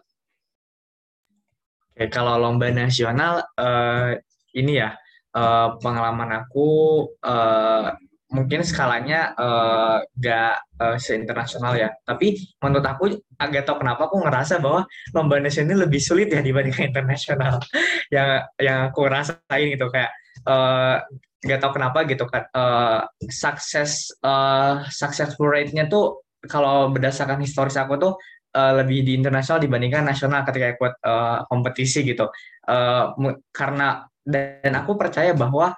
Oke, 1.92 2.08
kalau 2.08 2.40
lomba 2.40 2.72
nasional 2.72 3.44
uh, 3.56 4.16
ini 4.56 4.80
ya 4.80 4.96
uh, 5.36 5.76
pengalaman 5.80 6.44
aku 6.44 7.04
uh, 7.20 7.92
mungkin 8.26 8.66
skalanya 8.66 9.32
uh, 9.38 10.02
gak 10.18 10.60
uh, 10.82 10.96
seinternasional 10.98 11.78
ya. 11.78 11.94
Tapi 12.02 12.36
menurut 12.58 12.84
aku 12.84 13.04
agak 13.38 13.68
tau 13.68 13.78
kenapa 13.78 14.10
aku 14.10 14.18
ngerasa 14.24 14.58
bahwa 14.58 14.88
lomba 15.14 15.38
nasional 15.38 15.86
lebih 15.86 16.02
sulit 16.02 16.32
ya 16.32 16.42
dibandingkan 16.42 16.90
internasional. 16.90 17.62
yang 18.14 18.42
yang 18.58 18.90
aku 18.90 19.06
rasain 19.06 19.66
gitu 19.70 19.86
kayak 19.92 20.10
uh, 20.48 21.00
nggak 21.44 21.60
tahu 21.60 21.72
kenapa 21.76 21.98
gitu 22.08 22.24
kan 22.24 22.48
uh, 22.56 23.04
sukses 23.28 24.08
uh, 24.24 24.84
successful 24.88 25.52
rate-nya 25.52 25.86
tuh 25.86 26.24
kalau 26.48 26.88
berdasarkan 26.88 27.42
historis 27.42 27.76
aku 27.76 28.00
tuh 28.00 28.12
uh, 28.56 28.72
lebih 28.80 29.04
di 29.04 29.12
internasional 29.18 29.60
dibandingkan 29.60 30.06
nasional 30.06 30.46
ketika 30.48 30.66
ikut 30.72 30.92
uh, 31.04 31.44
kompetisi 31.50 32.06
gitu 32.06 32.30
uh, 32.70 33.04
karena 33.52 34.06
dan 34.26 34.72
aku 34.74 34.98
percaya 34.98 35.36
bahwa 35.36 35.76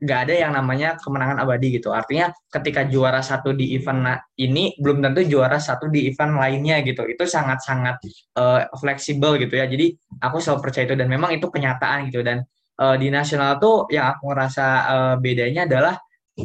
nggak 0.00 0.18
uh, 0.18 0.24
ada 0.24 0.34
yang 0.34 0.56
namanya 0.56 0.96
kemenangan 0.96 1.44
abadi 1.44 1.76
gitu. 1.76 1.92
Artinya 1.92 2.32
ketika 2.48 2.88
juara 2.88 3.20
satu 3.20 3.52
di 3.52 3.76
event 3.76 4.24
ini 4.40 4.72
belum 4.80 5.04
tentu 5.04 5.20
juara 5.28 5.60
satu 5.60 5.92
di 5.92 6.08
event 6.08 6.40
lainnya 6.40 6.80
gitu. 6.80 7.04
Itu 7.04 7.28
sangat-sangat 7.28 8.00
uh, 8.40 8.72
fleksibel 8.80 9.36
gitu 9.36 9.60
ya. 9.60 9.68
Jadi 9.68 9.92
aku 10.24 10.40
selalu 10.40 10.60
percaya 10.64 10.84
itu 10.88 10.96
dan 10.96 11.12
memang 11.12 11.36
itu 11.36 11.44
kenyataan 11.44 12.08
gitu. 12.08 12.24
Dan 12.24 12.40
uh, 12.78 12.96
di 12.96 13.08
nasional 13.10 13.58
tuh 13.58 13.90
yang 13.90 14.14
aku 14.14 14.30
ngerasa 14.30 14.66
uh, 14.88 15.14
bedanya 15.18 15.66
adalah 15.66 15.94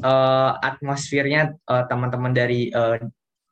uh, 0.01 0.51
atmosfernya 0.59 1.53
uh, 1.69 1.85
teman-teman 1.85 2.33
dari 2.33 2.73
uh, 2.73 2.97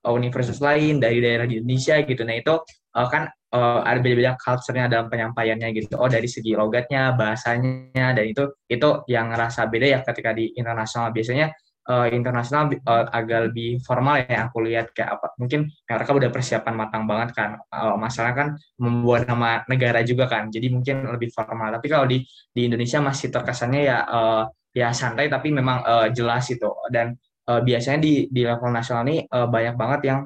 universitas 0.10 0.58
lain 0.58 0.98
dari 0.98 1.22
daerah 1.22 1.46
di 1.46 1.62
Indonesia 1.62 2.02
gitu. 2.02 2.26
Nah 2.26 2.36
itu 2.42 2.58
uh, 2.98 3.08
kan 3.08 3.30
uh, 3.54 3.86
ada 3.86 4.02
beda-beda 4.02 4.34
culture-nya 4.42 4.90
dalam 4.90 5.08
penyampaiannya 5.14 5.70
gitu. 5.78 5.94
Oh 6.02 6.10
dari 6.10 6.26
segi 6.26 6.58
logatnya, 6.58 7.14
bahasanya 7.14 8.18
dan 8.18 8.26
itu 8.26 8.50
itu 8.66 8.90
yang 9.06 9.30
ngerasa 9.30 9.70
beda 9.70 9.88
ya 9.88 10.00
ketika 10.02 10.34
di 10.34 10.50
internasional 10.58 11.14
biasanya 11.14 11.54
uh, 11.90 12.08
internasional 12.12 12.70
uh, 12.86 13.06
agak 13.10 13.50
lebih 13.50 13.82
formal 13.82 14.22
ya 14.22 14.50
aku 14.50 14.62
lihat 14.66 14.94
kayak 14.94 15.18
apa 15.18 15.34
mungkin 15.42 15.70
mereka 15.88 16.12
udah 16.14 16.30
persiapan 16.30 16.74
matang 16.78 17.04
banget 17.10 17.30
kan 17.34 17.50
uh, 17.74 17.96
masalah 17.98 18.34
kan 18.38 18.48
membuat 18.78 19.26
nama 19.26 19.66
negara 19.66 20.06
juga 20.06 20.30
kan 20.30 20.52
jadi 20.54 20.68
mungkin 20.70 21.10
lebih 21.10 21.34
formal. 21.34 21.74
Tapi 21.74 21.88
kalau 21.90 22.06
di 22.06 22.22
di 22.54 22.62
Indonesia 22.70 23.02
masih 23.02 23.34
terkesannya 23.34 23.82
ya 23.88 23.98
uh, 24.06 24.44
ya 24.72 24.94
santai 24.96 25.28
tapi 25.28 25.52
memang 25.52 25.84
uh, 25.84 26.08
jelas 26.14 26.48
itu 26.48 26.70
dan 26.94 27.18
uh, 27.50 27.60
biasanya 27.60 28.00
di 28.00 28.28
di 28.32 28.42
level 28.48 28.72
nasional 28.72 29.04
ini 29.08 29.28
uh, 29.28 29.48
banyak 29.50 29.76
banget 29.76 30.02
yang 30.08 30.20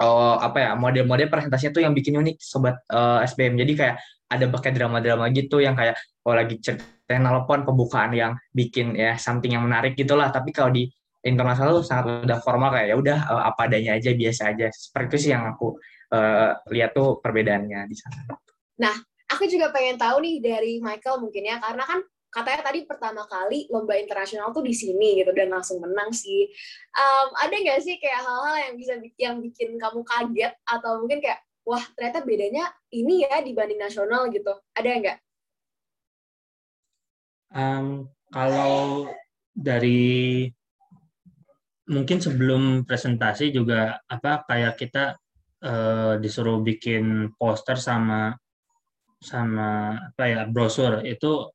uh, 0.00 0.36
apa 0.40 0.58
ya 0.60 0.70
model-model 0.72 1.28
presentasinya 1.28 1.72
tuh 1.76 1.82
yang 1.84 1.92
bikin 1.92 2.16
unik 2.16 2.36
sobat 2.40 2.80
uh, 2.88 3.20
SBM 3.24 3.60
jadi 3.60 3.72
kayak 3.76 3.96
ada 4.26 4.46
pakai 4.50 4.70
drama-drama 4.74 5.30
gitu 5.30 5.62
yang 5.62 5.78
kayak 5.78 5.94
oh 6.26 6.34
lagi 6.34 6.58
ceritain 6.58 6.95
telepon 7.06 7.62
pembukaan 7.62 8.10
yang 8.12 8.32
bikin 8.50 8.98
ya 8.98 9.14
something 9.16 9.54
yang 9.54 9.62
menarik 9.62 9.94
gitulah 9.94 10.28
tapi 10.34 10.50
kalau 10.50 10.74
di 10.74 10.90
internasional 11.26 11.82
tuh 11.82 11.86
sangat 11.86 12.22
udah 12.22 12.38
formal 12.38 12.70
kayak 12.70 12.94
ya 12.94 12.96
udah 12.98 13.18
uh, 13.26 13.42
apa 13.50 13.66
adanya 13.66 13.98
aja 13.98 14.14
biasa 14.14 14.54
aja 14.54 14.66
seperti 14.70 15.06
itu 15.10 15.16
sih 15.26 15.30
yang 15.34 15.44
aku 15.50 15.74
uh, 16.14 16.50
lihat 16.70 16.94
tuh 16.94 17.18
perbedaannya 17.18 17.90
di 17.90 17.96
sana. 17.98 18.38
Nah, 18.78 18.94
aku 19.26 19.50
juga 19.50 19.74
pengen 19.74 19.98
tahu 19.98 20.22
nih 20.22 20.36
dari 20.38 20.72
Michael 20.78 21.18
mungkin 21.18 21.42
ya 21.42 21.58
karena 21.58 21.82
kan 21.82 22.00
katanya 22.30 22.68
tadi 22.68 22.84
pertama 22.84 23.24
kali 23.26 23.64
lomba 23.72 23.96
internasional 23.96 24.52
tuh 24.52 24.60
di 24.60 24.76
sini 24.76 25.18
gitu 25.18 25.32
dan 25.34 25.50
langsung 25.50 25.82
menang 25.82 26.14
sih. 26.14 26.46
Um, 26.94 27.28
ada 27.42 27.54
nggak 27.54 27.80
sih 27.82 27.98
kayak 27.98 28.22
hal-hal 28.22 28.56
yang 28.70 28.74
bisa 28.78 28.92
yang 29.18 29.36
bikin 29.42 29.74
kamu 29.80 30.04
kaget 30.06 30.52
atau 30.62 31.02
mungkin 31.02 31.18
kayak 31.18 31.42
wah 31.66 31.82
ternyata 31.98 32.22
bedanya 32.22 32.70
ini 32.94 33.26
ya 33.26 33.42
dibanding 33.42 33.80
nasional 33.82 34.30
gitu. 34.30 34.52
Ada 34.76 34.88
nggak? 35.02 35.18
Um, 37.56 38.12
kalau 38.28 39.08
dari 39.56 40.44
mungkin 41.88 42.20
sebelum 42.20 42.84
presentasi 42.84 43.48
juga 43.54 43.96
apa 44.04 44.44
kayak 44.44 44.74
kita 44.76 45.16
uh, 45.64 46.20
disuruh 46.20 46.60
bikin 46.60 47.32
poster 47.40 47.80
sama 47.80 48.36
sama 49.22 49.96
apa 50.12 50.24
ya 50.28 50.40
brosur 50.44 51.00
itu 51.00 51.48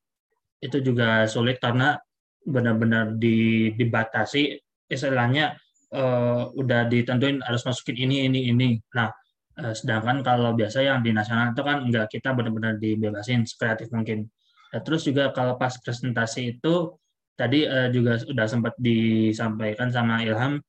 itu 0.58 0.78
juga 0.82 1.30
sulit 1.30 1.62
karena 1.62 1.94
benar-benar 2.42 3.22
di, 3.22 3.70
dibatasi 3.78 4.58
istilahnya 4.90 5.54
uh, 5.94 6.50
udah 6.58 6.90
ditentuin 6.90 7.46
harus 7.46 7.62
masukin 7.62 8.10
ini 8.10 8.26
ini 8.26 8.50
ini. 8.50 8.70
Nah 8.98 9.14
uh, 9.62 9.74
sedangkan 9.78 10.26
kalau 10.26 10.58
biasa 10.58 10.82
yang 10.82 11.06
di 11.06 11.14
nasional 11.14 11.54
itu 11.54 11.62
kan 11.62 11.86
enggak 11.86 12.10
kita 12.10 12.34
benar-benar 12.34 12.82
dibebasin 12.82 13.46
kreatif 13.46 13.94
mungkin 13.94 14.26
nah, 14.72 14.82
terus 14.82 15.06
juga 15.06 15.30
kalau 15.36 15.60
pas 15.60 15.76
presentasi 15.78 16.58
itu 16.58 16.96
tadi 17.36 17.68
uh, 17.68 17.92
juga 17.92 18.20
sudah 18.20 18.48
sempat 18.48 18.74
disampaikan 18.80 19.92
sama 19.92 20.24
Ilham 20.24 20.60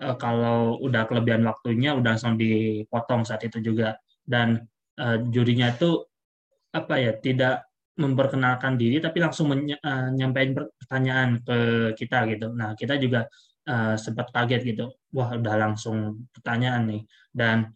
uh, 0.00 0.16
kalau 0.16 0.80
udah 0.80 1.06
kelebihan 1.06 1.44
waktunya 1.46 1.94
udah 1.94 2.16
langsung 2.16 2.40
dipotong 2.40 3.22
saat 3.28 3.44
itu 3.46 3.60
juga 3.60 3.96
dan 4.26 4.64
uh, 4.98 5.16
jurinya 5.30 5.72
itu 5.72 6.02
apa 6.72 6.94
ya 6.96 7.12
tidak 7.20 7.68
memperkenalkan 7.92 8.80
diri 8.80 8.98
tapi 9.04 9.20
langsung 9.20 9.52
menyampaikan 9.52 10.64
pertanyaan 10.80 11.44
ke 11.44 11.58
kita 11.92 12.24
gitu. 12.32 12.46
Nah, 12.56 12.72
kita 12.72 12.96
juga 12.96 13.28
uh, 13.68 13.94
sempat 14.00 14.32
kaget 14.32 14.62
gitu. 14.72 14.84
Wah, 15.12 15.36
udah 15.36 15.54
langsung 15.60 16.24
pertanyaan 16.32 16.88
nih. 16.88 17.02
Dan 17.28 17.68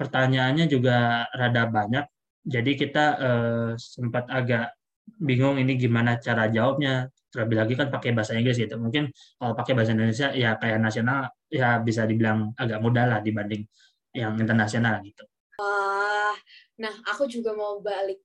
pertanyaannya 0.00 0.64
juga 0.66 1.28
rada 1.36 1.68
banyak. 1.68 2.04
Jadi 2.42 2.74
kita 2.74 3.04
uh, 3.18 3.70
sempat 3.78 4.26
agak 4.26 4.74
bingung 5.18 5.58
ini 5.58 5.78
gimana 5.78 6.18
cara 6.18 6.50
jawabnya. 6.50 7.10
Terlebih 7.32 7.56
lagi 7.64 7.74
kan 7.80 7.88
pakai 7.88 8.12
bahasa 8.12 8.36
Inggris 8.36 8.60
gitu. 8.60 8.76
Mungkin 8.76 9.08
kalau 9.40 9.56
pakai 9.56 9.72
bahasa 9.72 9.96
Indonesia 9.96 10.28
ya 10.36 10.60
kayak 10.60 10.78
nasional 10.82 11.32
ya 11.48 11.80
bisa 11.80 12.04
dibilang 12.04 12.52
agak 12.60 12.78
mudah 12.84 13.08
lah 13.08 13.18
dibanding 13.24 13.64
yang 14.12 14.36
internasional 14.36 15.00
gitu. 15.00 15.24
Wah, 15.56 16.36
nah 16.76 16.92
aku 17.08 17.24
juga 17.24 17.56
mau 17.56 17.80
balik 17.80 18.20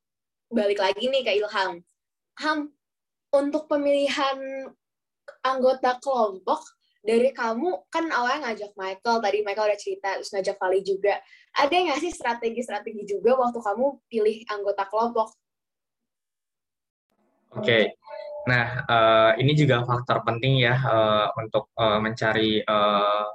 balik 0.51 0.79
lagi 0.83 1.07
nih 1.07 1.23
ke 1.23 1.31
Ilham. 1.39 1.79
Ham, 2.37 2.69
untuk 3.33 3.65
pemilihan 3.71 4.69
anggota 5.43 5.99
kelompok 6.03 6.76
dari 7.05 7.29
kamu 7.31 7.89
kan 7.89 8.05
awalnya 8.09 8.49
ngajak 8.49 8.71
Michael 8.73 9.17
tadi 9.21 9.37
Michael 9.45 9.67
udah 9.73 9.79
cerita 9.79 10.09
terus 10.17 10.31
ngajak 10.33 10.55
Vali 10.57 10.79
juga 10.81 11.15
ada 11.55 11.75
nggak 11.75 11.99
sih 12.01 12.11
strategi-strategi 12.13 13.03
juga 13.05 13.37
waktu 13.37 13.59
kamu 13.59 13.85
pilih 14.09 14.37
anggota 14.49 14.83
kelompok? 14.89 15.33
Oke, 17.57 17.63
okay. 17.63 17.83
nah 18.45 18.85
uh, 18.85 19.31
ini 19.39 19.55
juga 19.55 19.81
faktor 19.87 20.21
penting 20.21 20.61
ya 20.61 20.75
uh, 20.77 21.31
untuk 21.39 21.71
uh, 21.79 21.97
mencari 21.97 22.61
uh, 22.61 23.25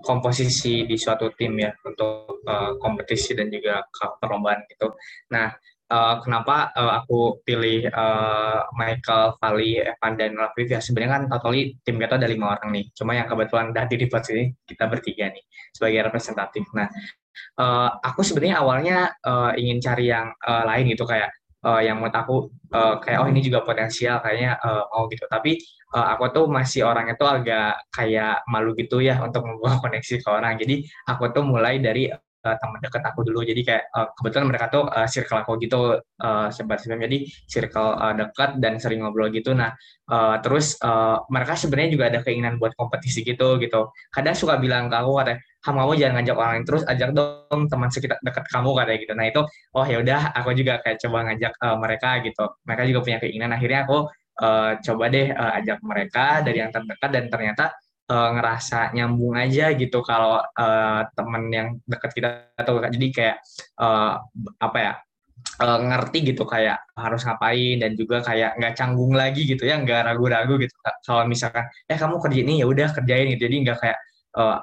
komposisi 0.00 0.84
di 0.84 0.96
suatu 0.96 1.32
tim 1.34 1.56
ya 1.60 1.72
untuk 1.84 2.40
uh, 2.46 2.76
kompetisi 2.80 3.34
dan 3.36 3.48
juga 3.48 3.84
perlombaan 4.20 4.64
gitu. 4.68 4.92
Nah 5.32 5.52
uh, 5.90 6.14
kenapa 6.22 6.70
uh, 6.74 7.02
aku 7.02 7.42
pilih 7.46 7.86
uh, 7.90 8.66
Michael, 8.74 9.38
Vali, 9.38 9.78
Evan, 9.82 10.12
dan 10.18 10.34
Laviv 10.34 10.66
ya 10.70 10.80
sebenarnya 10.82 11.12
kan 11.18 11.22
totally 11.30 11.78
tim 11.86 11.96
kita 11.98 12.18
ada 12.18 12.28
lima 12.28 12.58
orang 12.58 12.68
nih. 12.74 12.84
Cuma 12.94 13.14
yang 13.14 13.26
kebetulan 13.30 13.70
udah 13.70 13.84
di 13.86 14.06
pot 14.10 14.24
ini 14.30 14.54
kita 14.66 14.84
bertiga 14.90 15.30
nih 15.30 15.44
sebagai 15.74 16.00
representatif. 16.10 16.64
Nah, 16.74 16.88
uh, 17.60 17.90
aku 18.02 18.20
sebenarnya 18.26 18.56
awalnya 18.62 18.98
uh, 19.22 19.52
ingin 19.54 19.78
cari 19.78 20.10
yang 20.10 20.32
uh, 20.42 20.62
lain 20.66 20.90
gitu 20.90 21.06
kayak 21.06 21.30
uh, 21.62 21.80
yang 21.82 21.98
menurut 22.02 22.16
aku 22.16 22.36
uh, 22.74 22.98
kayak 23.02 23.18
oh 23.22 23.28
ini 23.30 23.40
juga 23.42 23.62
potensial 23.62 24.18
kayaknya 24.22 24.58
uh, 24.58 24.84
mau 24.90 25.06
gitu. 25.06 25.26
Tapi 25.30 25.58
uh, 25.94 26.06
aku 26.16 26.24
tuh 26.34 26.44
masih 26.50 26.82
orangnya 26.86 27.14
tuh 27.14 27.30
agak 27.30 27.78
kayak 27.94 28.42
malu 28.50 28.74
gitu 28.74 28.98
ya 28.98 29.18
untuk 29.22 29.46
membuat 29.46 29.78
koneksi 29.84 30.14
ke 30.22 30.28
orang. 30.28 30.58
Jadi 30.58 30.86
aku 31.06 31.30
tuh 31.30 31.44
mulai 31.46 31.78
dari 31.78 32.10
uh, 32.46 32.56
teman 32.62 32.78
dekat 32.78 33.02
aku 33.02 33.26
dulu. 33.26 33.42
Jadi 33.42 33.66
kayak 33.66 33.90
uh, 33.90 34.08
kebetulan 34.14 34.46
mereka 34.46 34.66
tuh 34.70 34.86
uh, 34.86 35.08
circle 35.10 35.42
aku 35.42 35.58
gitu 35.58 35.98
uh, 35.98 36.48
sebat 36.54 36.78
jadi 36.86 37.18
circle 37.50 37.98
uh, 37.98 38.14
dekat 38.14 38.62
dan 38.62 38.78
sering 38.78 39.02
ngobrol 39.02 39.26
gitu. 39.34 39.50
Nah 39.52 39.74
uh, 40.06 40.38
terus 40.38 40.78
uh, 40.86 41.26
mereka 41.26 41.58
sebenarnya 41.58 41.90
juga 41.90 42.04
ada 42.14 42.18
keinginan 42.22 42.62
buat 42.62 42.78
kompetisi 42.78 43.26
gitu 43.26 43.58
gitu. 43.58 43.90
Kadang 44.14 44.38
suka 44.38 44.54
bilang 44.62 44.86
ke 44.86 44.94
aku 44.94 45.12
katanya 45.18 45.38
kamu 45.66 45.78
kamu 45.82 45.92
jangan 45.98 46.14
ngajak 46.22 46.36
orang 46.38 46.52
lain 46.54 46.64
terus 46.64 46.82
ajak 46.86 47.10
dong 47.10 47.62
teman 47.66 47.90
sekitar 47.90 48.18
dekat 48.22 48.44
kamu 48.46 48.70
katanya 48.78 48.98
gitu. 49.02 49.12
Nah 49.18 49.26
itu 49.26 49.40
oh 49.74 49.86
ya 49.86 49.98
udah 49.98 50.20
aku 50.38 50.50
juga 50.54 50.78
kayak 50.78 50.98
coba 51.02 51.18
ngajak 51.26 51.52
uh, 51.58 51.76
mereka 51.82 52.10
gitu. 52.22 52.44
Mereka 52.62 52.82
juga 52.86 53.00
punya 53.02 53.18
keinginan. 53.18 53.50
Akhirnya 53.58 53.80
aku 53.82 53.98
uh, 54.40 54.72
coba 54.78 55.04
deh 55.10 55.26
uh, 55.34 55.52
ajak 55.58 55.78
mereka 55.82 56.26
dari 56.46 56.58
yang 56.62 56.70
terdekat 56.70 57.10
dan 57.10 57.24
ternyata 57.26 57.64
uh, 58.10 58.30
ngerasa 58.38 58.94
nyambung 58.94 59.34
aja 59.34 59.74
gitu 59.74 60.02
kalau 60.02 60.38
uh, 60.40 61.00
temen 61.14 61.42
yang 61.50 61.68
deket 61.86 62.10
kita 62.14 62.28
atau 62.58 62.78
jadi 62.82 63.06
kayak 63.12 63.36
uh, 63.78 64.22
apa 64.62 64.78
ya 64.78 64.92
uh, 65.62 65.78
ngerti 65.80 66.34
gitu 66.34 66.42
kayak 66.44 66.82
harus 66.96 67.22
ngapain 67.26 67.76
dan 67.82 67.92
juga 67.94 68.22
kayak 68.22 68.58
nggak 68.58 68.74
canggung 68.78 69.12
lagi 69.14 69.46
gitu 69.46 69.62
ya 69.66 69.78
nggak 69.80 70.06
ragu-ragu 70.12 70.58
gitu 70.60 70.74
kalau 71.06 71.24
misalkan 71.28 71.66
eh 71.86 71.98
kamu 71.98 72.18
kerja 72.22 72.40
ini 72.42 72.54
ya 72.62 72.66
udah 72.66 72.88
kerjain 72.94 73.26
gitu. 73.36 73.46
Jadi 73.48 73.56
nggak 73.66 73.78
kayak 73.82 73.98
uh, 74.36 74.60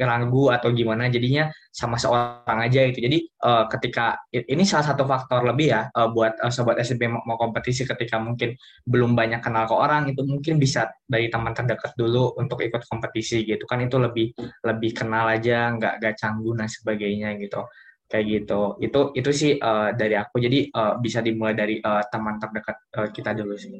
ragu 0.00 0.50
atau 0.50 0.72
gimana 0.74 1.06
jadinya 1.12 1.52
sama 1.70 1.94
seorang 1.94 2.58
aja 2.66 2.82
itu 2.88 2.98
jadi 2.98 3.18
uh, 3.46 3.64
ketika 3.70 4.18
ini 4.34 4.66
salah 4.66 4.90
satu 4.90 5.06
faktor 5.06 5.46
lebih 5.46 5.70
ya 5.70 5.86
uh, 5.94 6.10
buat 6.10 6.34
uh, 6.42 6.50
sobat 6.50 6.80
SMP 6.82 7.06
mau, 7.06 7.22
mau 7.28 7.38
kompetisi 7.38 7.86
ketika 7.86 8.18
mungkin 8.18 8.56
belum 8.88 9.14
banyak 9.14 9.38
kenal 9.44 9.70
ke 9.70 9.74
orang 9.76 10.10
itu 10.10 10.26
mungkin 10.26 10.58
bisa 10.58 10.90
dari 11.06 11.30
teman 11.30 11.54
terdekat 11.54 11.94
dulu 11.94 12.34
untuk 12.40 12.58
ikut 12.64 12.82
kompetisi 12.90 13.46
gitu 13.46 13.62
kan. 13.68 13.78
Itu 13.84 14.02
lebih 14.02 14.34
lebih 14.66 14.90
kenal 14.96 15.30
aja 15.30 15.70
nggak 15.76 16.02
nggak 16.02 16.14
canggung 16.18 16.58
dan 16.58 16.66
sebagainya 16.66 17.38
gitu 17.38 17.62
kayak 18.10 18.26
gitu. 18.26 18.60
Itu 18.82 19.00
itu 19.14 19.30
sih 19.30 19.52
uh, 19.56 19.94
dari 19.94 20.18
aku. 20.18 20.42
Jadi 20.42 20.74
uh, 20.74 20.98
bisa 20.98 21.22
dimulai 21.22 21.54
dari 21.54 21.78
uh, 21.78 22.02
teman 22.10 22.42
terdekat 22.42 22.76
uh, 22.98 23.08
kita 23.14 23.30
dulu 23.38 23.54
sih. 23.54 23.70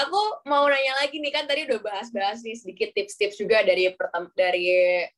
Aku 0.00 0.42
mau 0.48 0.64
nanya 0.64 0.96
lagi 1.04 1.20
nih 1.20 1.32
kan 1.32 1.44
tadi 1.44 1.68
udah 1.68 1.80
bahas-bahas 1.84 2.40
nih 2.40 2.56
sedikit 2.56 2.92
tips-tips 2.96 3.36
juga 3.40 3.60
dari 3.60 3.92
dari 4.32 4.66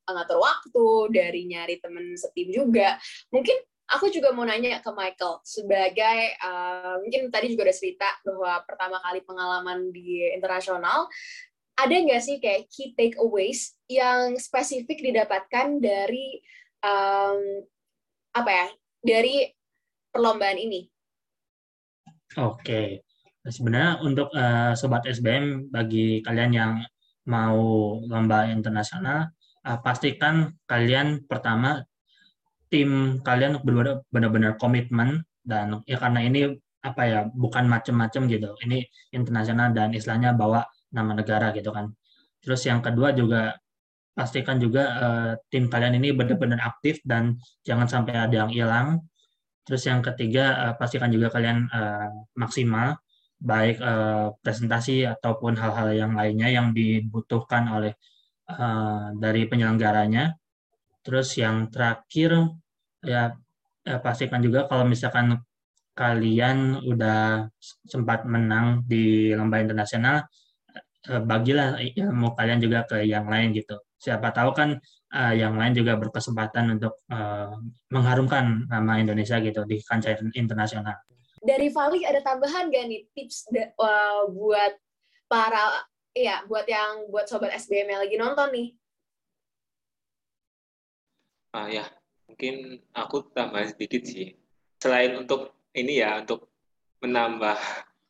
ngatur 0.07 0.39
waktu 0.39 0.87
dari 1.15 1.47
nyari 1.47 1.79
temen 1.79 2.19
setim 2.19 2.51
juga. 2.51 2.99
Mungkin 3.31 3.57
aku 3.89 4.13
juga 4.13 4.37
mau 4.37 4.45
nanya 4.45 4.85
ke 4.85 4.91
Michael 4.93 5.41
sebagai 5.43 6.19
uh, 6.45 7.01
mungkin 7.01 7.33
tadi 7.33 7.55
juga 7.55 7.71
udah 7.71 7.77
cerita 7.77 8.09
bahwa 8.21 8.53
pertama 8.69 8.97
kali 9.01 9.21
pengalaman 9.25 9.89
di 9.91 10.29
internasional 10.37 11.09
ada 11.79 11.95
nggak 11.95 12.23
sih 12.23 12.37
kayak 12.43 12.67
key 12.69 12.93
takeaways 12.99 13.79
yang 13.87 14.35
spesifik 14.37 14.99
didapatkan 14.99 15.79
dari 15.79 16.43
um, 16.83 17.65
apa 18.39 18.51
ya 18.55 18.67
dari 19.03 19.51
perlombaan 20.15 20.59
ini? 20.59 20.87
Oke, 22.39 23.03
sebenarnya 23.43 23.99
untuk 24.05 24.31
uh, 24.31 24.79
sobat 24.79 25.03
SBM 25.11 25.73
bagi 25.73 26.23
kalian 26.23 26.53
yang 26.55 26.73
mau 27.27 27.99
lomba 28.07 28.47
internasional, 28.49 29.33
uh, 29.67 29.79
pastikan 29.83 30.55
kalian 30.71 31.27
pertama 31.27 31.83
tim 32.69 33.21
kalian 33.25 33.59
benar-benar 34.13 34.61
komitmen 34.61 35.25
dan 35.41 35.81
ya 35.89 35.97
karena 35.97 36.21
ini 36.21 36.53
apa 36.85 37.03
ya 37.05 37.21
bukan 37.33 37.67
macam-macam 37.67 38.23
gitu, 38.31 38.55
ini 38.69 38.87
internasional 39.11 39.75
dan 39.75 39.91
istilahnya 39.97 40.37
bawa 40.37 40.63
nama 40.95 41.17
negara 41.17 41.51
gitu 41.57 41.75
kan. 41.75 41.91
Terus 42.39 42.63
yang 42.69 42.79
kedua 42.85 43.11
juga 43.17 43.59
pastikan 44.19 44.59
juga 44.59 44.83
uh, 44.99 45.33
tim 45.47 45.71
kalian 45.71 46.03
ini 46.03 46.11
benar-benar 46.11 46.59
aktif 46.59 46.99
dan 47.07 47.39
jangan 47.63 47.87
sampai 47.87 48.19
ada 48.19 48.35
yang 48.43 48.51
hilang. 48.51 49.07
Terus 49.63 49.87
yang 49.87 50.03
ketiga 50.03 50.59
uh, 50.59 50.75
pastikan 50.75 51.15
juga 51.15 51.31
kalian 51.31 51.71
uh, 51.71 52.11
maksimal 52.35 52.99
baik 53.39 53.79
uh, 53.79 54.35
presentasi 54.43 55.07
ataupun 55.07 55.55
hal-hal 55.55 55.95
yang 55.95 56.13
lainnya 56.19 56.51
yang 56.51 56.75
dibutuhkan 56.75 57.71
oleh 57.71 57.95
uh, 58.51 59.15
dari 59.15 59.47
penyelenggaranya. 59.47 60.35
Terus 61.07 61.39
yang 61.39 61.71
terakhir 61.71 62.59
ya, 63.07 63.39
ya 63.87 63.97
pastikan 64.03 64.43
juga 64.43 64.67
kalau 64.67 64.83
misalkan 64.83 65.39
kalian 65.95 66.83
udah 66.83 67.47
sempat 67.87 68.27
menang 68.27 68.83
di 68.87 69.35
lomba 69.35 69.63
internasional, 69.63 70.27
bagilah 71.07 71.79
ilmu 71.83 72.39
kalian 72.39 72.59
juga 72.63 72.87
ke 72.87 73.03
yang 73.03 73.27
lain 73.27 73.51
gitu 73.51 73.79
siapa 73.99 74.31
tahu 74.31 74.55
kan 74.55 74.79
uh, 75.13 75.35
yang 75.35 75.59
lain 75.59 75.75
juga 75.75 75.99
berkesempatan 75.99 76.79
untuk 76.79 77.03
uh, 77.11 77.59
mengharumkan 77.91 78.71
nama 78.71 79.03
Indonesia 79.03 79.43
gitu 79.43 79.67
di 79.67 79.83
kancah 79.83 80.15
internasional. 80.39 80.95
Dari 81.39 81.71
Fali 81.71 82.03
ada 82.07 82.23
tambahan 82.23 82.71
gak 82.71 82.85
nih 82.87 83.03
tips 83.15 83.51
uh, 83.79 84.31
buat 84.31 84.75
para 85.31 85.87
ya 86.15 86.43
buat 86.47 86.67
yang 86.67 87.11
buat 87.11 87.31
sobat 87.31 87.55
SBM 87.55 87.95
yang 87.95 88.01
lagi 88.03 88.17
nonton 88.19 88.49
nih? 88.55 88.69
Ah 91.55 91.67
ya, 91.67 91.85
mungkin 92.31 92.83
aku 92.95 93.31
tambah 93.35 93.67
sedikit 93.67 94.07
sih. 94.07 94.39
Selain 94.79 95.15
untuk 95.19 95.55
ini 95.75 96.03
ya 96.03 96.23
untuk 96.23 96.51
menambah 97.03 97.57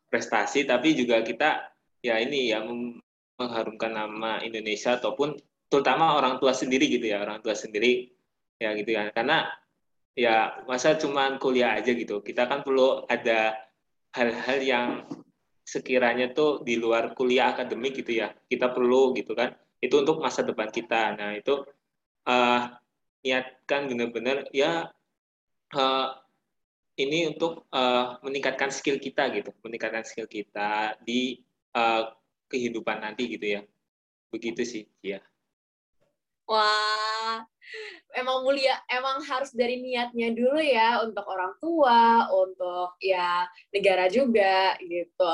prestasi, 0.09 0.65
tapi 0.65 0.97
juga 0.97 1.21
kita 1.25 1.73
ya 2.01 2.17
ini 2.21 2.53
ya 2.53 2.65
mengharumkan 3.39 3.93
nama 3.95 4.43
Indonesia 4.43 4.99
ataupun 4.99 5.39
terutama 5.69 6.17
orang 6.17 6.41
tua 6.41 6.57
sendiri 6.57 6.89
gitu 6.89 7.13
ya 7.13 7.21
orang 7.21 7.45
tua 7.45 7.53
sendiri 7.53 8.09
ya 8.59 8.75
gitu 8.75 8.91
ya 8.97 9.13
karena 9.13 9.47
ya 10.19 10.67
masa 10.67 10.99
cuma 10.99 11.39
kuliah 11.39 11.79
aja 11.79 11.95
gitu. 11.95 12.19
Kita 12.25 12.51
kan 12.51 12.67
perlu 12.67 13.07
ada 13.07 13.55
hal-hal 14.17 14.59
yang 14.65 14.87
sekiranya 15.63 16.33
tuh 16.33 16.65
di 16.65 16.81
luar 16.81 17.13
kuliah 17.13 17.53
akademik 17.53 18.01
gitu 18.03 18.25
ya 18.25 18.35
kita 18.51 18.75
perlu 18.75 19.15
gitu 19.15 19.37
kan. 19.39 19.55
Itu 19.79 20.03
untuk 20.03 20.19
masa 20.19 20.43
depan 20.43 20.75
kita. 20.75 21.15
Nah 21.15 21.39
itu 21.39 21.63
uh, 22.27 22.63
niatkan 23.23 23.87
benar-benar 23.87 24.51
ya 24.51 24.91
uh, 25.77 26.09
ini 26.99 27.31
untuk 27.31 27.71
uh, 27.71 28.19
meningkatkan 28.27 28.75
skill 28.75 28.99
kita 28.99 29.31
gitu. 29.31 29.55
Meningkatkan 29.63 30.03
skill 30.03 30.27
kita 30.27 30.99
di 31.07 31.39
uh, 31.79 32.11
kehidupan 32.51 33.07
nanti 33.07 33.31
gitu 33.39 33.47
ya. 33.55 33.63
Begitu 34.35 34.67
sih 34.67 34.85
ya 34.99 35.23
Wah, 36.49 37.45
emang 38.17 38.41
mulia, 38.41 38.81
emang 38.89 39.21
harus 39.21 39.53
dari 39.53 39.85
niatnya 39.85 40.33
dulu 40.33 40.57
ya 40.57 41.05
untuk 41.05 41.29
orang 41.29 41.53
tua, 41.61 42.25
untuk 42.33 42.97
ya 43.05 43.45
negara 43.69 44.09
juga 44.09 44.73
gitu. 44.81 45.33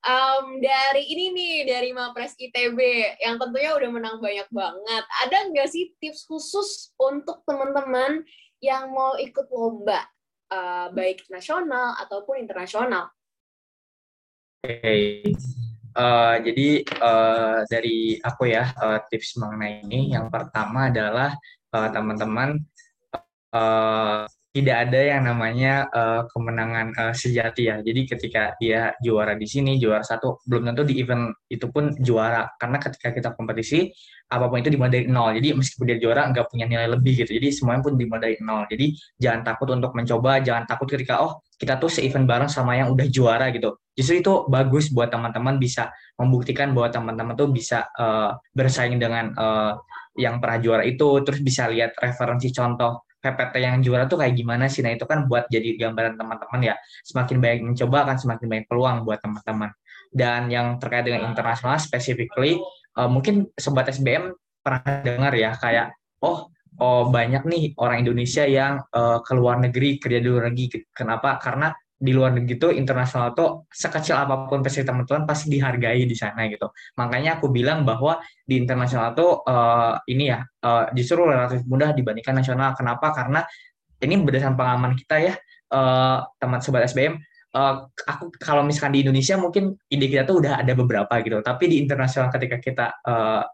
Um, 0.00 0.64
dari 0.64 1.12
ini 1.12 1.32
nih, 1.32 1.56
dari 1.68 1.92
Mapres 1.92 2.32
ITB, 2.36 2.76
yang 3.20 3.36
tentunya 3.36 3.76
udah 3.76 3.90
menang 3.92 4.16
banyak 4.20 4.48
banget. 4.48 5.04
Ada 5.28 5.52
nggak 5.52 5.68
sih 5.68 5.92
tips 6.00 6.24
khusus 6.24 6.92
untuk 6.96 7.44
teman-teman 7.44 8.24
yang 8.64 8.92
mau 8.92 9.16
ikut 9.16 9.48
lomba, 9.52 10.04
uh, 10.52 10.88
baik 10.92 11.24
nasional 11.28 11.96
ataupun 12.00 12.40
internasional? 12.40 13.12
Oke, 14.64 14.76
okay. 14.80 15.32
Uh, 15.90 16.38
jadi 16.46 16.86
uh, 17.02 17.66
dari 17.66 18.14
aku 18.22 18.46
ya 18.46 18.70
uh, 18.78 19.02
tips 19.10 19.34
mengenai 19.42 19.82
ini 19.82 20.14
yang 20.14 20.30
pertama 20.30 20.86
adalah 20.86 21.34
teman-teman 21.70 22.62
uh, 23.54 24.26
tidak 24.50 24.90
ada 24.90 25.00
yang 25.14 25.22
namanya 25.30 25.86
uh, 25.94 26.26
kemenangan 26.26 26.90
uh, 26.98 27.14
sejati 27.14 27.70
ya. 27.70 27.78
Jadi 27.86 28.00
ketika 28.02 28.58
dia 28.58 28.90
juara 28.98 29.38
di 29.38 29.46
sini, 29.46 29.78
juara 29.78 30.02
satu, 30.02 30.42
belum 30.42 30.74
tentu 30.74 30.82
di 30.82 30.98
event 30.98 31.30
itu 31.46 31.70
pun 31.70 31.94
juara. 32.02 32.50
Karena 32.58 32.82
ketika 32.82 33.14
kita 33.14 33.38
kompetisi, 33.38 33.94
apa 34.26 34.50
pun 34.50 34.58
itu 34.58 34.74
dimulai 34.74 34.90
dari 34.90 35.06
nol. 35.06 35.38
Jadi 35.38 35.54
meskipun 35.54 35.86
dia 35.86 35.98
juara, 36.02 36.26
nggak 36.34 36.50
punya 36.50 36.66
nilai 36.66 36.90
lebih 36.90 37.22
gitu. 37.22 37.30
Jadi 37.30 37.48
semuanya 37.54 37.86
pun 37.86 37.94
dimulai 37.94 38.22
dari 38.26 38.36
nol. 38.42 38.66
Jadi 38.66 38.86
jangan 39.22 39.40
takut 39.46 39.68
untuk 39.70 39.94
mencoba, 39.94 40.42
jangan 40.42 40.66
takut 40.66 40.86
ketika, 40.90 41.22
oh 41.22 41.38
kita 41.54 41.78
tuh 41.78 41.90
se-event 41.90 42.26
bareng 42.26 42.50
sama 42.50 42.74
yang 42.74 42.90
udah 42.90 43.06
juara 43.06 43.54
gitu. 43.54 43.78
Justru 43.94 44.18
itu 44.18 44.32
bagus 44.50 44.90
buat 44.90 45.14
teman-teman 45.14 45.62
bisa 45.62 45.94
membuktikan 46.18 46.74
bahwa 46.74 46.90
teman-teman 46.90 47.38
tuh 47.38 47.54
bisa 47.54 47.86
uh, 47.94 48.34
bersaing 48.50 48.98
dengan 48.98 49.30
uh, 49.38 49.78
yang 50.18 50.42
pernah 50.42 50.58
juara 50.58 50.82
itu, 50.82 51.22
terus 51.22 51.38
bisa 51.38 51.70
lihat 51.70 51.94
referensi 52.02 52.50
contoh 52.50 53.06
PPT 53.20 53.54
yang 53.60 53.84
juara 53.84 54.08
tuh 54.08 54.18
kayak 54.18 54.34
gimana 54.34 54.66
sih? 54.66 54.80
Nah 54.80 54.96
itu 54.96 55.04
kan 55.04 55.28
buat 55.28 55.46
jadi 55.52 55.76
gambaran 55.76 56.16
teman-teman 56.16 56.60
ya. 56.72 56.74
Semakin 57.04 57.36
banyak 57.38 57.60
mencoba 57.68 57.96
akan 58.08 58.16
semakin 58.16 58.46
banyak 58.48 58.66
peluang 58.66 58.96
buat 59.04 59.20
teman-teman. 59.20 59.70
Dan 60.10 60.50
yang 60.50 60.80
terkait 60.80 61.06
dengan 61.06 61.30
internasional, 61.30 61.78
specifically, 61.78 62.58
uh, 62.98 63.06
mungkin 63.06 63.46
sobat 63.54 63.92
SBM 63.92 64.34
pernah 64.64 64.82
dengar 65.06 65.32
ya 65.36 65.54
kayak, 65.54 65.94
oh, 66.24 66.50
oh 66.80 67.02
banyak 67.12 67.46
nih 67.46 67.62
orang 67.78 68.02
Indonesia 68.02 68.42
yang 68.48 68.82
uh, 68.90 69.22
ke 69.22 69.32
luar 69.36 69.62
negeri 69.62 70.00
kerja 70.02 70.18
di 70.18 70.28
luar 70.28 70.50
negeri. 70.50 70.82
Kenapa? 70.90 71.38
Karena 71.38 71.70
di 72.00 72.16
luar 72.16 72.32
negeri 72.32 72.56
itu 72.56 72.68
internasional 72.72 73.36
tuh 73.36 73.68
sekecil 73.68 74.16
apa 74.16 74.48
pun 74.48 74.64
prestasi 74.64 74.88
teman-teman 74.88 75.28
pasti 75.28 75.52
dihargai 75.52 76.08
di 76.08 76.16
sana 76.16 76.48
gitu. 76.48 76.72
Makanya 76.96 77.36
aku 77.36 77.52
bilang 77.52 77.84
bahwa 77.84 78.16
di 78.40 78.56
internasional 78.56 79.12
tuh 79.12 79.44
uh, 79.44 80.00
ini 80.08 80.32
ya 80.32 80.40
uh, 80.40 80.88
justru 80.96 81.28
relatif 81.28 81.60
mudah 81.68 81.92
dibandingkan 81.92 82.40
nasional. 82.40 82.72
Kenapa? 82.72 83.12
Karena 83.12 83.44
ini 84.00 84.16
berdasarkan 84.16 84.56
pengalaman 84.56 84.96
kita 84.96 85.16
ya 85.20 85.34
uh, 85.76 86.24
teman 86.40 86.64
sobat 86.64 86.88
SBM. 86.88 87.20
Uh, 87.52 87.84
aku 88.08 88.32
kalau 88.40 88.64
misalkan 88.64 88.96
di 88.96 89.04
Indonesia 89.04 89.36
mungkin 89.36 89.76
ide 89.92 90.08
kita 90.08 90.24
tuh 90.24 90.40
udah 90.40 90.64
ada 90.64 90.72
beberapa 90.72 91.12
gitu. 91.20 91.44
Tapi 91.44 91.68
di 91.68 91.84
internasional 91.84 92.32
ketika 92.32 92.56
kita 92.56 92.86
uh, 93.04 93.44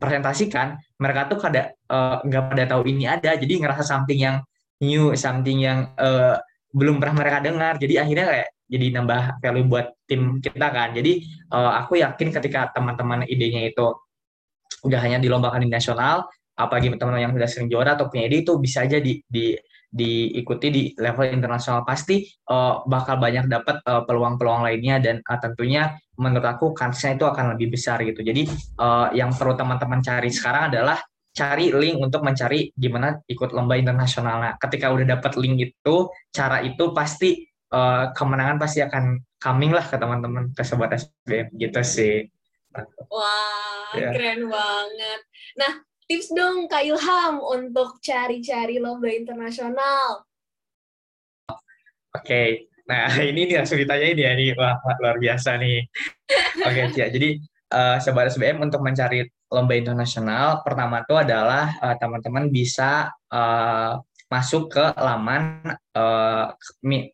presentasikan, 0.00 0.80
mereka 0.96 1.28
tuh 1.28 1.36
kada 1.36 1.76
nggak 2.24 2.42
uh, 2.42 2.48
pada 2.48 2.64
tahu 2.64 2.88
ini 2.88 3.04
ada. 3.04 3.36
Jadi 3.36 3.60
ngerasa 3.60 3.84
something 3.84 4.16
yang 4.16 4.40
new, 4.80 5.12
something 5.12 5.60
yang 5.60 5.92
uh, 6.00 6.40
belum 6.72 6.98
pernah 6.98 7.22
mereka 7.22 7.38
dengar. 7.44 7.74
Jadi 7.78 7.94
akhirnya 8.00 8.26
kayak 8.28 8.48
jadi 8.72 8.86
nambah 8.96 9.22
value 9.44 9.68
buat 9.68 9.86
tim 10.08 10.40
kita 10.40 10.68
kan. 10.72 10.96
Jadi 10.96 11.12
uh, 11.52 11.72
aku 11.84 12.00
yakin 12.00 12.28
ketika 12.32 12.72
teman-teman 12.72 13.28
idenya 13.28 13.68
itu 13.68 13.92
udah 14.82 15.00
hanya 15.04 15.22
dilombakan 15.22 15.62
di 15.62 15.70
nasional 15.70 16.26
apalagi 16.56 16.92
teman-teman 16.92 17.22
yang 17.30 17.34
sudah 17.36 17.48
sering 17.48 17.68
juara 17.70 17.96
atau 17.96 18.12
punya 18.12 18.28
ide 18.28 18.44
itu 18.44 18.52
bisa 18.60 18.84
aja 18.84 19.00
di, 19.00 19.24
di 19.24 19.56
diikuti 19.92 20.72
di 20.72 20.82
level 20.96 21.28
internasional. 21.28 21.84
Pasti 21.84 22.24
uh, 22.48 22.80
bakal 22.88 23.20
banyak 23.20 23.44
dapat 23.44 23.84
uh, 23.84 24.02
peluang-peluang 24.08 24.64
lainnya 24.64 24.96
dan 25.04 25.20
uh, 25.20 25.36
tentunya 25.36 25.92
menurut 26.16 26.48
aku 26.48 26.72
kansnya 26.72 27.20
itu 27.20 27.28
akan 27.28 27.56
lebih 27.56 27.76
besar 27.76 28.00
gitu. 28.00 28.24
Jadi 28.24 28.48
uh, 28.80 29.12
yang 29.12 29.36
perlu 29.36 29.52
teman-teman 29.52 30.00
cari 30.00 30.32
sekarang 30.32 30.72
adalah 30.72 30.96
cari 31.32 31.72
link 31.72 31.96
untuk 31.96 32.20
mencari 32.20 32.68
gimana 32.76 33.16
ikut 33.24 33.56
lomba 33.56 33.80
internasional. 33.80 34.36
Nah, 34.38 34.54
ketika 34.60 34.92
udah 34.92 35.16
dapat 35.16 35.32
link 35.40 35.72
itu, 35.72 35.96
cara 36.28 36.60
itu 36.60 36.92
pasti 36.92 37.48
uh, 37.72 38.12
kemenangan 38.12 38.60
pasti 38.60 38.84
akan 38.84 39.16
coming 39.40 39.72
lah 39.72 39.82
ke 39.82 39.96
teman-teman 39.96 40.52
ke 40.52 40.62
sobat 40.62 40.92
SBM 40.92 41.48
gitu 41.56 41.80
sih. 41.80 42.28
Wah, 43.08 43.92
yeah. 43.96 44.12
keren 44.12 44.48
banget. 44.48 45.20
Nah, 45.56 45.72
tips 46.08 46.32
dong 46.36 46.68
Kak 46.68 46.84
Ilham 46.84 47.40
untuk 47.40 48.00
cari-cari 48.04 48.76
lomba 48.76 49.08
internasional. 49.08 50.24
Oke, 52.12 52.28
okay. 52.28 52.48
nah 52.84 53.08
ini 53.24 53.48
nih 53.48 53.56
langsung 53.64 53.80
ditanya 53.80 54.06
ini 54.12 54.22
ya, 54.24 54.32
nih. 54.36 54.52
Wah, 54.52 54.76
luar 55.00 55.16
biasa 55.16 55.56
nih. 55.56 55.80
Oke, 56.68 56.92
okay, 56.92 57.00
ya. 57.00 57.08
Jadi 57.08 57.40
uh, 57.72 57.96
sobat 58.04 58.28
SBM 58.28 58.60
untuk 58.60 58.84
mencari 58.84 59.24
lomba 59.52 59.76
internasional 59.76 60.64
pertama 60.64 61.04
itu 61.04 61.14
adalah 61.14 61.76
uh, 61.78 61.96
teman-teman 62.00 62.48
bisa 62.48 63.12
uh, 63.28 64.00
masuk 64.32 64.72
ke 64.72 64.84
laman 64.96 65.60
uh, 65.92 66.56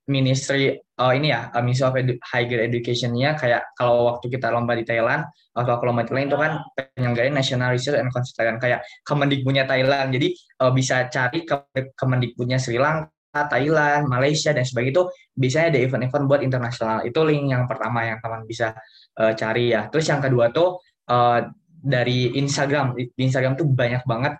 ministry 0.06 0.78
uh, 1.02 1.10
ini 1.10 1.34
ya 1.34 1.50
uh, 1.50 1.58
Ministry 1.58 1.86
of 1.90 1.98
Edu 1.98 2.14
Higher 2.22 2.62
Education-nya 2.70 3.34
kayak 3.34 3.74
kalau 3.74 4.14
waktu 4.14 4.30
kita 4.30 4.54
lomba 4.54 4.78
di 4.78 4.86
Thailand 4.86 5.26
atau 5.50 5.82
kalau 5.82 5.90
lomba 5.90 6.06
di 6.06 6.14
Thailand 6.14 6.30
itu 6.30 6.38
kan 6.38 6.52
penyelenggarain 6.78 7.34
National 7.34 7.74
Research 7.74 7.98
and 7.98 8.14
Consultation 8.14 8.62
kayak 8.62 8.86
Kemendikbudnya 9.02 9.66
Thailand 9.66 10.14
jadi 10.14 10.28
uh, 10.62 10.70
bisa 10.70 11.10
cari 11.10 11.42
ke 11.42 11.58
Kemendikbudnya 11.98 12.62
Sri 12.62 12.78
Lanka 12.78 13.10
Thailand, 13.34 14.06
Malaysia 14.06 14.50
dan 14.54 14.62
sebagainya 14.62 14.94
itu 14.98 15.04
biasanya 15.36 15.66
ada 15.74 15.80
event-event 15.84 16.24
buat 16.26 16.40
internasional. 16.42 17.04
Itu 17.04 17.22
link 17.22 17.52
yang 17.52 17.68
pertama 17.70 18.02
yang 18.08 18.18
teman 18.18 18.42
bisa 18.48 18.74
uh, 19.20 19.32
cari 19.36 19.70
ya. 19.70 19.86
Terus 19.92 20.10
yang 20.10 20.18
kedua 20.24 20.50
tuh 20.50 20.80
uh, 21.12 21.44
dari 21.78 22.34
Instagram. 22.34 22.98
Di 22.98 23.22
Instagram 23.22 23.54
tuh 23.54 23.70
banyak 23.70 24.02
banget 24.02 24.38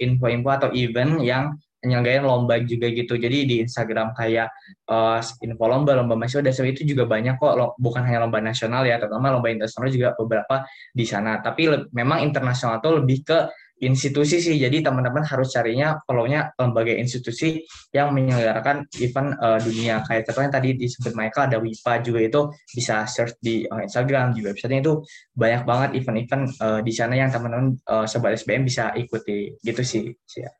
info 0.00 0.26
info-info 0.28 0.48
atau 0.48 0.68
event 0.72 1.20
yang 1.20 1.52
nyelenggarin 1.78 2.26
lomba 2.26 2.58
juga 2.58 2.90
gitu. 2.90 3.14
Jadi 3.14 3.38
di 3.46 3.56
Instagram 3.62 4.10
kayak 4.10 4.50
uh, 4.90 5.22
info 5.46 5.64
lomba, 5.70 5.94
lomba 5.94 6.18
mahasiswa 6.18 6.42
dasar 6.42 6.66
itu 6.66 6.82
juga 6.82 7.06
banyak 7.06 7.38
kok, 7.38 7.54
lo, 7.54 7.78
bukan 7.78 8.02
hanya 8.02 8.26
lomba 8.26 8.42
nasional 8.42 8.82
ya, 8.82 8.98
terutama 8.98 9.30
lomba 9.30 9.46
internasional 9.46 9.86
juga 9.94 10.08
beberapa 10.18 10.66
di 10.90 11.06
sana. 11.06 11.38
Tapi 11.38 11.70
memang 11.94 12.26
internasional 12.26 12.82
itu 12.82 12.90
lebih 12.90 13.18
ke 13.22 13.38
institusi 13.78 14.42
sih. 14.42 14.56
Jadi 14.58 14.82
teman-teman 14.82 15.22
harus 15.22 15.54
carinya 15.54 15.98
follow-nya 16.02 16.54
lembaga 16.58 16.90
institusi 16.94 17.62
yang 17.94 18.10
menyelenggarakan 18.14 18.86
event 18.98 19.38
uh, 19.38 19.58
dunia. 19.62 20.02
Kayak 20.06 20.30
contohnya 20.30 20.50
tadi 20.58 20.68
disebut 20.74 21.12
Michael 21.14 21.44
ada 21.54 21.58
WIPA 21.62 21.92
juga 22.02 22.20
itu 22.20 22.40
bisa 22.74 23.06
search 23.06 23.38
di 23.38 23.64
uh, 23.70 23.82
Instagram 23.82 24.34
di 24.34 24.42
website 24.42 24.82
itu 24.82 25.02
banyak 25.34 25.62
banget 25.62 25.90
event-event 26.02 26.44
uh, 26.58 26.80
di 26.82 26.92
sana 26.92 27.14
yang 27.14 27.30
teman-teman 27.30 27.78
uh, 27.86 28.06
sobat 28.06 28.34
SBM 28.34 28.66
bisa 28.66 28.90
ikuti. 28.98 29.54
Gitu 29.62 29.82
sih. 29.86 30.04
Siap. 30.10 30.54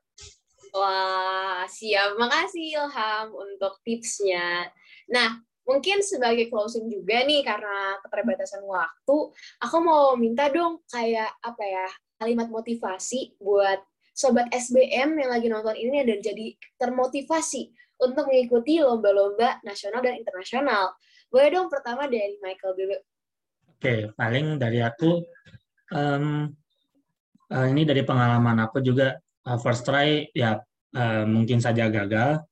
Wah, 0.79 1.67
siap. 1.67 2.15
Makasih 2.21 2.79
Ilham 2.79 3.35
untuk 3.35 3.83
tipsnya. 3.83 4.71
Nah, 5.11 5.43
mungkin 5.69 6.01
sebagai 6.01 6.47
closing 6.49 6.87
juga 6.89 7.27
nih 7.27 7.43
karena 7.43 7.99
keterbatasan 8.05 8.65
waktu, 8.65 9.17
aku 9.61 9.77
mau 9.83 10.15
minta 10.15 10.49
dong 10.49 10.81
kayak 10.89 11.29
apa 11.45 11.65
ya 11.65 11.89
kalimat 12.19 12.51
motivasi 12.51 13.39
buat 13.39 13.79
sobat 14.13 14.51
SBM 14.51 15.15
yang 15.15 15.31
lagi 15.31 15.47
nonton 15.47 15.79
ini 15.79 16.03
dan 16.03 16.19
jadi 16.19 16.59
termotivasi 16.75 17.71
untuk 18.03 18.27
mengikuti 18.27 18.83
lomba-lomba 18.83 19.63
nasional 19.63 20.03
dan 20.03 20.19
internasional. 20.19 20.95
Boleh 21.31 21.55
dong 21.55 21.71
pertama 21.71 22.11
dari 22.11 22.35
Michael 22.43 22.75
dulu. 22.75 22.99
Oke, 23.79 24.11
paling 24.19 24.59
dari 24.59 24.83
aku 24.83 25.23
um, 25.95 26.51
uh, 27.55 27.67
ini 27.71 27.83
dari 27.87 28.03
pengalaman 28.03 28.59
aku 28.67 28.83
juga 28.83 29.15
uh, 29.47 29.59
first 29.59 29.87
try 29.87 30.27
ya 30.35 30.59
uh, 30.99 31.25
mungkin 31.25 31.63
saja 31.63 31.87
gagal 31.87 32.43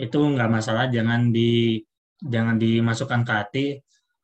itu 0.00 0.16
nggak 0.16 0.48
masalah 0.48 0.88
jangan 0.88 1.28
di 1.28 1.84
jangan 2.20 2.56
dimasukkan 2.56 3.20
ke 3.24 3.32
hati 3.32 3.66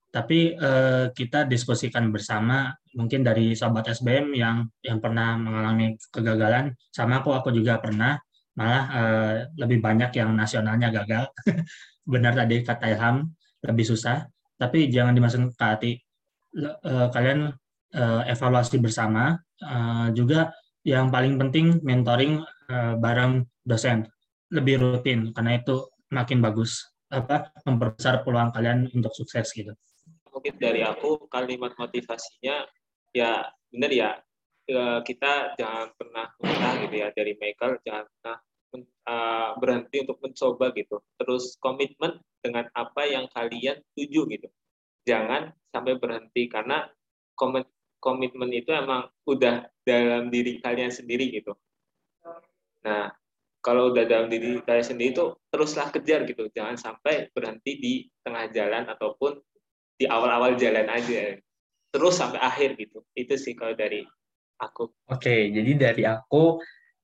tapi 0.09 0.57
uh, 0.57 1.13
kita 1.13 1.45
diskusikan 1.45 2.09
bersama 2.09 2.73
mungkin 2.97 3.21
dari 3.21 3.53
sahabat 3.53 3.93
SBM 3.93 4.33
yang 4.33 4.65
yang 4.81 4.99
pernah 4.99 5.37
mengalami 5.37 5.95
kegagalan. 6.09 6.73
Sama 6.91 7.21
aku 7.21 7.37
aku 7.37 7.53
juga 7.53 7.77
pernah. 7.79 8.17
Malah 8.57 8.83
uh, 8.89 9.35
lebih 9.61 9.85
banyak 9.85 10.17
yang 10.17 10.33
nasionalnya 10.33 10.89
gagal. 10.89 11.29
Benar 12.13 12.33
tadi 12.33 12.65
kata 12.65 12.89
Ilham 12.89 13.29
lebih 13.61 13.85
susah. 13.85 14.25
Tapi 14.57 14.89
jangan 14.89 15.13
dimasukin 15.13 15.53
ke 15.53 15.65
hati. 15.65 15.93
Uh, 16.57 17.13
kalian 17.13 17.53
uh, 17.93 18.23
evaluasi 18.25 18.81
bersama. 18.81 19.37
Juga 20.13 20.53
yang 20.85 21.09
paling 21.09 21.41
penting 21.41 21.81
mentoring 21.81 22.45
bareng 23.01 23.49
dosen. 23.65 24.05
Lebih 24.53 24.77
rutin 24.77 25.33
karena 25.33 25.57
itu 25.57 25.89
makin 26.13 26.45
bagus 26.45 26.85
apa 27.09 27.49
memperbesar 27.65 28.21
peluang 28.21 28.53
kalian 28.53 28.91
untuk 28.93 29.17
sukses 29.17 29.49
gitu. 29.55 29.73
Mungkin 30.29 30.61
dari 30.61 30.85
aku 30.85 31.25
kalimat 31.33 31.73
motivasinya 31.81 32.69
ya 33.17 33.49
benar 33.73 33.93
ya. 33.93 34.11
Eh, 34.67 35.01
kita 35.07 35.57
jangan 35.57 35.95
pernah 35.95 36.27
menyerah 36.43 36.75
gitu 36.85 36.97
ya 36.99 37.09
dari 37.15 37.33
Michael 37.39 37.79
jangan 37.87 38.05
pernah 38.19 38.37
uh, 39.07 39.51
berhenti 39.63 39.97
untuk 40.03 40.19
mencoba 40.21 40.75
gitu. 40.75 40.97
Terus 41.17 41.55
komitmen 41.63 42.19
dengan 42.43 42.67
apa 42.75 43.07
yang 43.07 43.31
kalian 43.31 43.79
tuju 43.95 44.27
gitu. 44.27 44.49
Jangan 45.07 45.55
sampai 45.71 45.95
berhenti 46.03 46.51
karena 46.51 46.91
komit 47.39 47.71
komitmen 48.03 48.51
itu 48.51 48.75
emang 48.75 49.07
udah 49.25 49.71
dalam 49.87 50.35
diri 50.35 50.59
kalian 50.59 50.91
sendiri 50.91 51.31
gitu. 51.31 51.55
Nah 52.83 53.15
kalau 53.63 53.95
udah 53.95 54.03
dalam 54.03 54.27
diri 54.27 54.59
kalian 54.67 54.87
sendiri 54.87 55.15
itu 55.15 55.31
teruslah 55.47 55.95
kejar 55.95 56.27
gitu. 56.27 56.51
Jangan 56.51 56.75
sampai 56.75 57.31
berhenti 57.31 57.73
di 57.79 57.93
tengah 58.27 58.51
jalan 58.51 58.91
ataupun 58.91 59.39
di 59.95 60.05
awal-awal 60.11 60.59
jalan 60.59 60.91
aja 60.91 61.39
terus 61.97 62.21
sampai 62.21 62.45
akhir 62.45 62.77
gitu. 62.77 63.01
Itu 63.17 63.41
sih 63.41 63.57
kalau 63.57 63.73
dari 63.73 64.05
aku. 64.61 64.93
Oke 65.09 65.49
jadi 65.49 65.73
dari 65.73 66.05
aku 66.05 66.61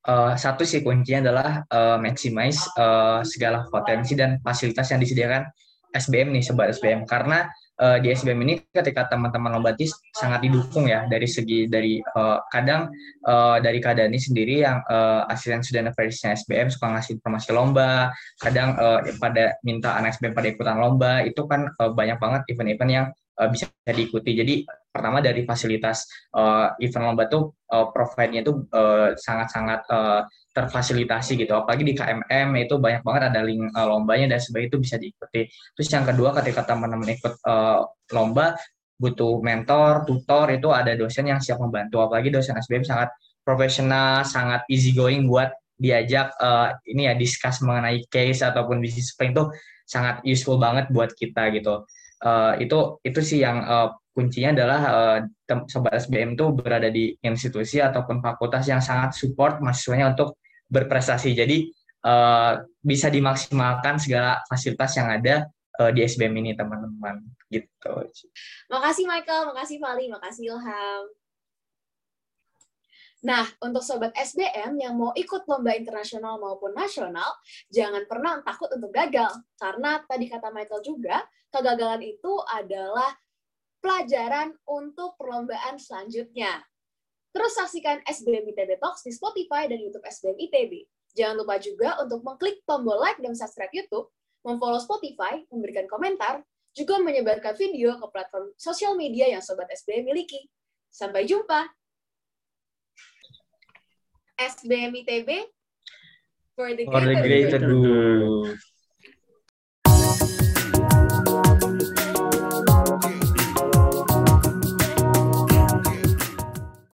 uh, 0.09 0.33
satu 0.37 0.69
sih 0.69 0.85
kuncinya 0.85 1.33
adalah 1.33 1.51
uh, 1.73 1.97
maximize 1.97 2.69
uh, 2.77 3.25
segala 3.25 3.65
potensi 3.73 4.13
dan 4.13 4.37
fasilitas 4.45 4.93
yang 4.93 5.01
disediakan 5.01 5.49
SBM 5.93 6.33
nih 6.33 6.43
sobat 6.45 6.73
SBM 6.73 7.05
karena 7.05 7.53
uh, 7.77 8.01
di 8.01 8.09
SBM 8.13 8.41
ini 8.49 8.55
ketika 8.73 9.13
teman-teman 9.13 9.61
lombatis 9.61 9.93
sangat 10.17 10.49
didukung 10.49 10.89
ya 10.89 11.05
dari 11.05 11.29
segi 11.29 11.69
dari 11.69 12.01
uh, 12.01 12.41
kadang 12.49 12.89
uh, 13.29 13.61
dari 13.61 13.79
keadaan 13.79 14.09
ini 14.17 14.21
sendiri 14.21 14.55
yang 14.65 14.81
uh, 14.89 15.29
asisten 15.29 15.61
student 15.61 15.93
affairs-nya 15.93 16.33
SBM 16.33 16.73
suka 16.73 16.97
ngasih 16.97 17.21
informasi 17.21 17.53
lomba, 17.53 18.09
kadang 18.41 18.73
uh, 18.81 19.05
pada 19.21 19.61
minta 19.63 19.93
anak 20.01 20.17
SBM 20.17 20.33
pada 20.33 20.49
ikutan 20.49 20.77
lomba 20.81 21.21
itu 21.29 21.45
kan 21.45 21.69
uh, 21.77 21.93
banyak 21.93 22.17
banget 22.17 22.43
event-event 22.49 22.91
yang 22.91 23.07
uh, 23.39 23.49
bisa 23.49 23.69
diikuti. 23.89 24.37
Jadi 24.37 24.55
pertama 24.93 25.25
dari 25.25 25.47
fasilitas 25.49 26.05
uh, 26.37 26.77
event 26.77 27.05
lomba 27.13 27.25
tuh 27.31 27.57
uh, 27.73 27.89
provide-nya 27.89 28.45
itu 28.45 28.69
sangat-sangat 29.17 29.81
uh, 29.89 30.23
terfasilitasi 30.53 31.41
gitu. 31.41 31.57
Apalagi 31.57 31.83
di 31.83 31.95
KMM 31.97 32.49
itu 32.61 32.77
banyak 32.77 33.01
banget 33.01 33.23
ada 33.33 33.41
link 33.41 33.73
uh, 33.73 33.89
lombanya 33.89 34.37
dan 34.37 34.39
sebagainya 34.39 34.69
itu 34.77 34.79
bisa 34.79 34.97
diikuti. 35.01 35.49
Terus 35.49 35.89
yang 35.89 36.05
kedua 36.05 36.37
ketika 36.37 36.69
teman-teman 36.69 37.09
ikut 37.17 37.41
uh, 37.49 37.89
lomba 38.13 38.61
butuh 39.01 39.43
mentor, 39.43 40.07
tutor 40.07 40.47
itu 40.53 40.71
ada 40.71 40.95
dosen 40.95 41.27
yang 41.27 41.41
siap 41.41 41.59
membantu. 41.59 42.05
Apalagi 42.05 42.31
dosen 42.31 42.55
SBM 42.55 42.87
sangat 42.87 43.11
profesional, 43.43 44.23
sangat 44.23 44.63
easy 44.71 44.95
going 44.95 45.27
buat 45.27 45.51
diajak 45.83 46.31
uh, 46.39 46.79
ini 46.87 47.11
ya 47.11 47.19
discuss 47.19 47.59
mengenai 47.65 48.07
case 48.07 48.47
ataupun 48.47 48.79
bisnis 48.79 49.19
plan 49.19 49.35
itu 49.35 49.45
sangat 49.83 50.23
useful 50.23 50.61
banget 50.61 50.87
buat 50.95 51.11
kita 51.17 51.51
gitu. 51.59 51.83
Uh, 52.23 52.55
itu 52.63 53.03
itu 53.03 53.19
sih 53.19 53.43
yang 53.43 53.67
uh, 53.67 53.99
kuncinya 54.15 54.55
adalah 54.55 54.81
uh, 54.87 55.19
sobat 55.67 55.99
SBM 55.99 56.39
itu 56.39 56.55
berada 56.55 56.87
di 56.87 57.19
institusi 57.19 57.83
ataupun 57.83 58.23
fakultas 58.23 58.69
yang 58.71 58.79
sangat 58.79 59.19
support 59.19 59.59
mahasiswanya 59.59 60.15
untuk 60.15 60.39
berprestasi. 60.71 61.35
Jadi 61.35 61.67
uh, 62.07 62.63
bisa 62.79 63.11
dimaksimalkan 63.11 63.99
segala 63.99 64.39
fasilitas 64.47 64.95
yang 64.95 65.09
ada 65.11 65.51
uh, 65.83 65.91
di 65.91 66.05
SBM 66.05 66.35
ini 66.45 66.53
teman-teman 66.55 67.25
gitu. 67.51 67.93
Makasih 68.71 69.05
Michael, 69.05 69.53
makasih 69.53 69.77
Fali, 69.83 70.07
makasih 70.09 70.45
Ilham. 70.53 71.22
Nah, 73.23 73.47
untuk 73.63 73.87
sobat 73.87 74.11
SBM 74.19 74.83
yang 74.83 74.99
mau 74.99 75.15
ikut 75.15 75.47
lomba 75.47 75.79
internasional 75.79 76.43
maupun 76.43 76.75
nasional, 76.75 77.39
jangan 77.71 78.03
pernah 78.11 78.43
takut 78.43 78.67
untuk 78.75 78.91
gagal. 78.91 79.31
Karena 79.55 80.03
tadi 80.11 80.27
kata 80.27 80.51
Michael 80.51 80.83
juga, 80.83 81.23
kegagalan 81.55 82.03
itu 82.03 82.33
adalah 82.51 83.15
pelajaran 83.79 84.59
untuk 84.67 85.15
perlombaan 85.15 85.79
selanjutnya. 85.79 86.67
Terus 87.31 87.55
saksikan 87.55 88.03
SBM 88.05 88.43
ITB 88.51 88.83
Talks 88.83 89.07
di 89.07 89.15
Spotify 89.15 89.71
dan 89.71 89.79
YouTube 89.79 90.05
SBM 90.05 90.37
ITB. 90.51 90.73
Jangan 91.15 91.47
lupa 91.47 91.63
juga 91.63 92.03
untuk 92.03 92.27
mengklik 92.27 92.67
tombol 92.67 92.99
like 92.99 93.23
dan 93.23 93.39
subscribe 93.39 93.71
YouTube, 93.71 94.11
memfollow 94.43 94.83
Spotify, 94.83 95.47
memberikan 95.49 95.87
komentar, 95.87 96.43
juga 96.73 96.99
menyebarkan 96.99 97.55
video 97.55 98.01
ke 98.01 98.07
platform 98.11 98.51
sosial 98.59 98.97
media 98.99 99.29
yang 99.29 99.45
Sobat 99.45 99.69
SBM 99.71 100.09
miliki. 100.09 100.49
Sampai 100.89 101.29
jumpa! 101.29 101.82
SBM 104.43 104.93
ITB 105.07 105.43
for 106.57 106.75
the 106.75 106.87
greater 106.87 107.59
good. 107.59 108.59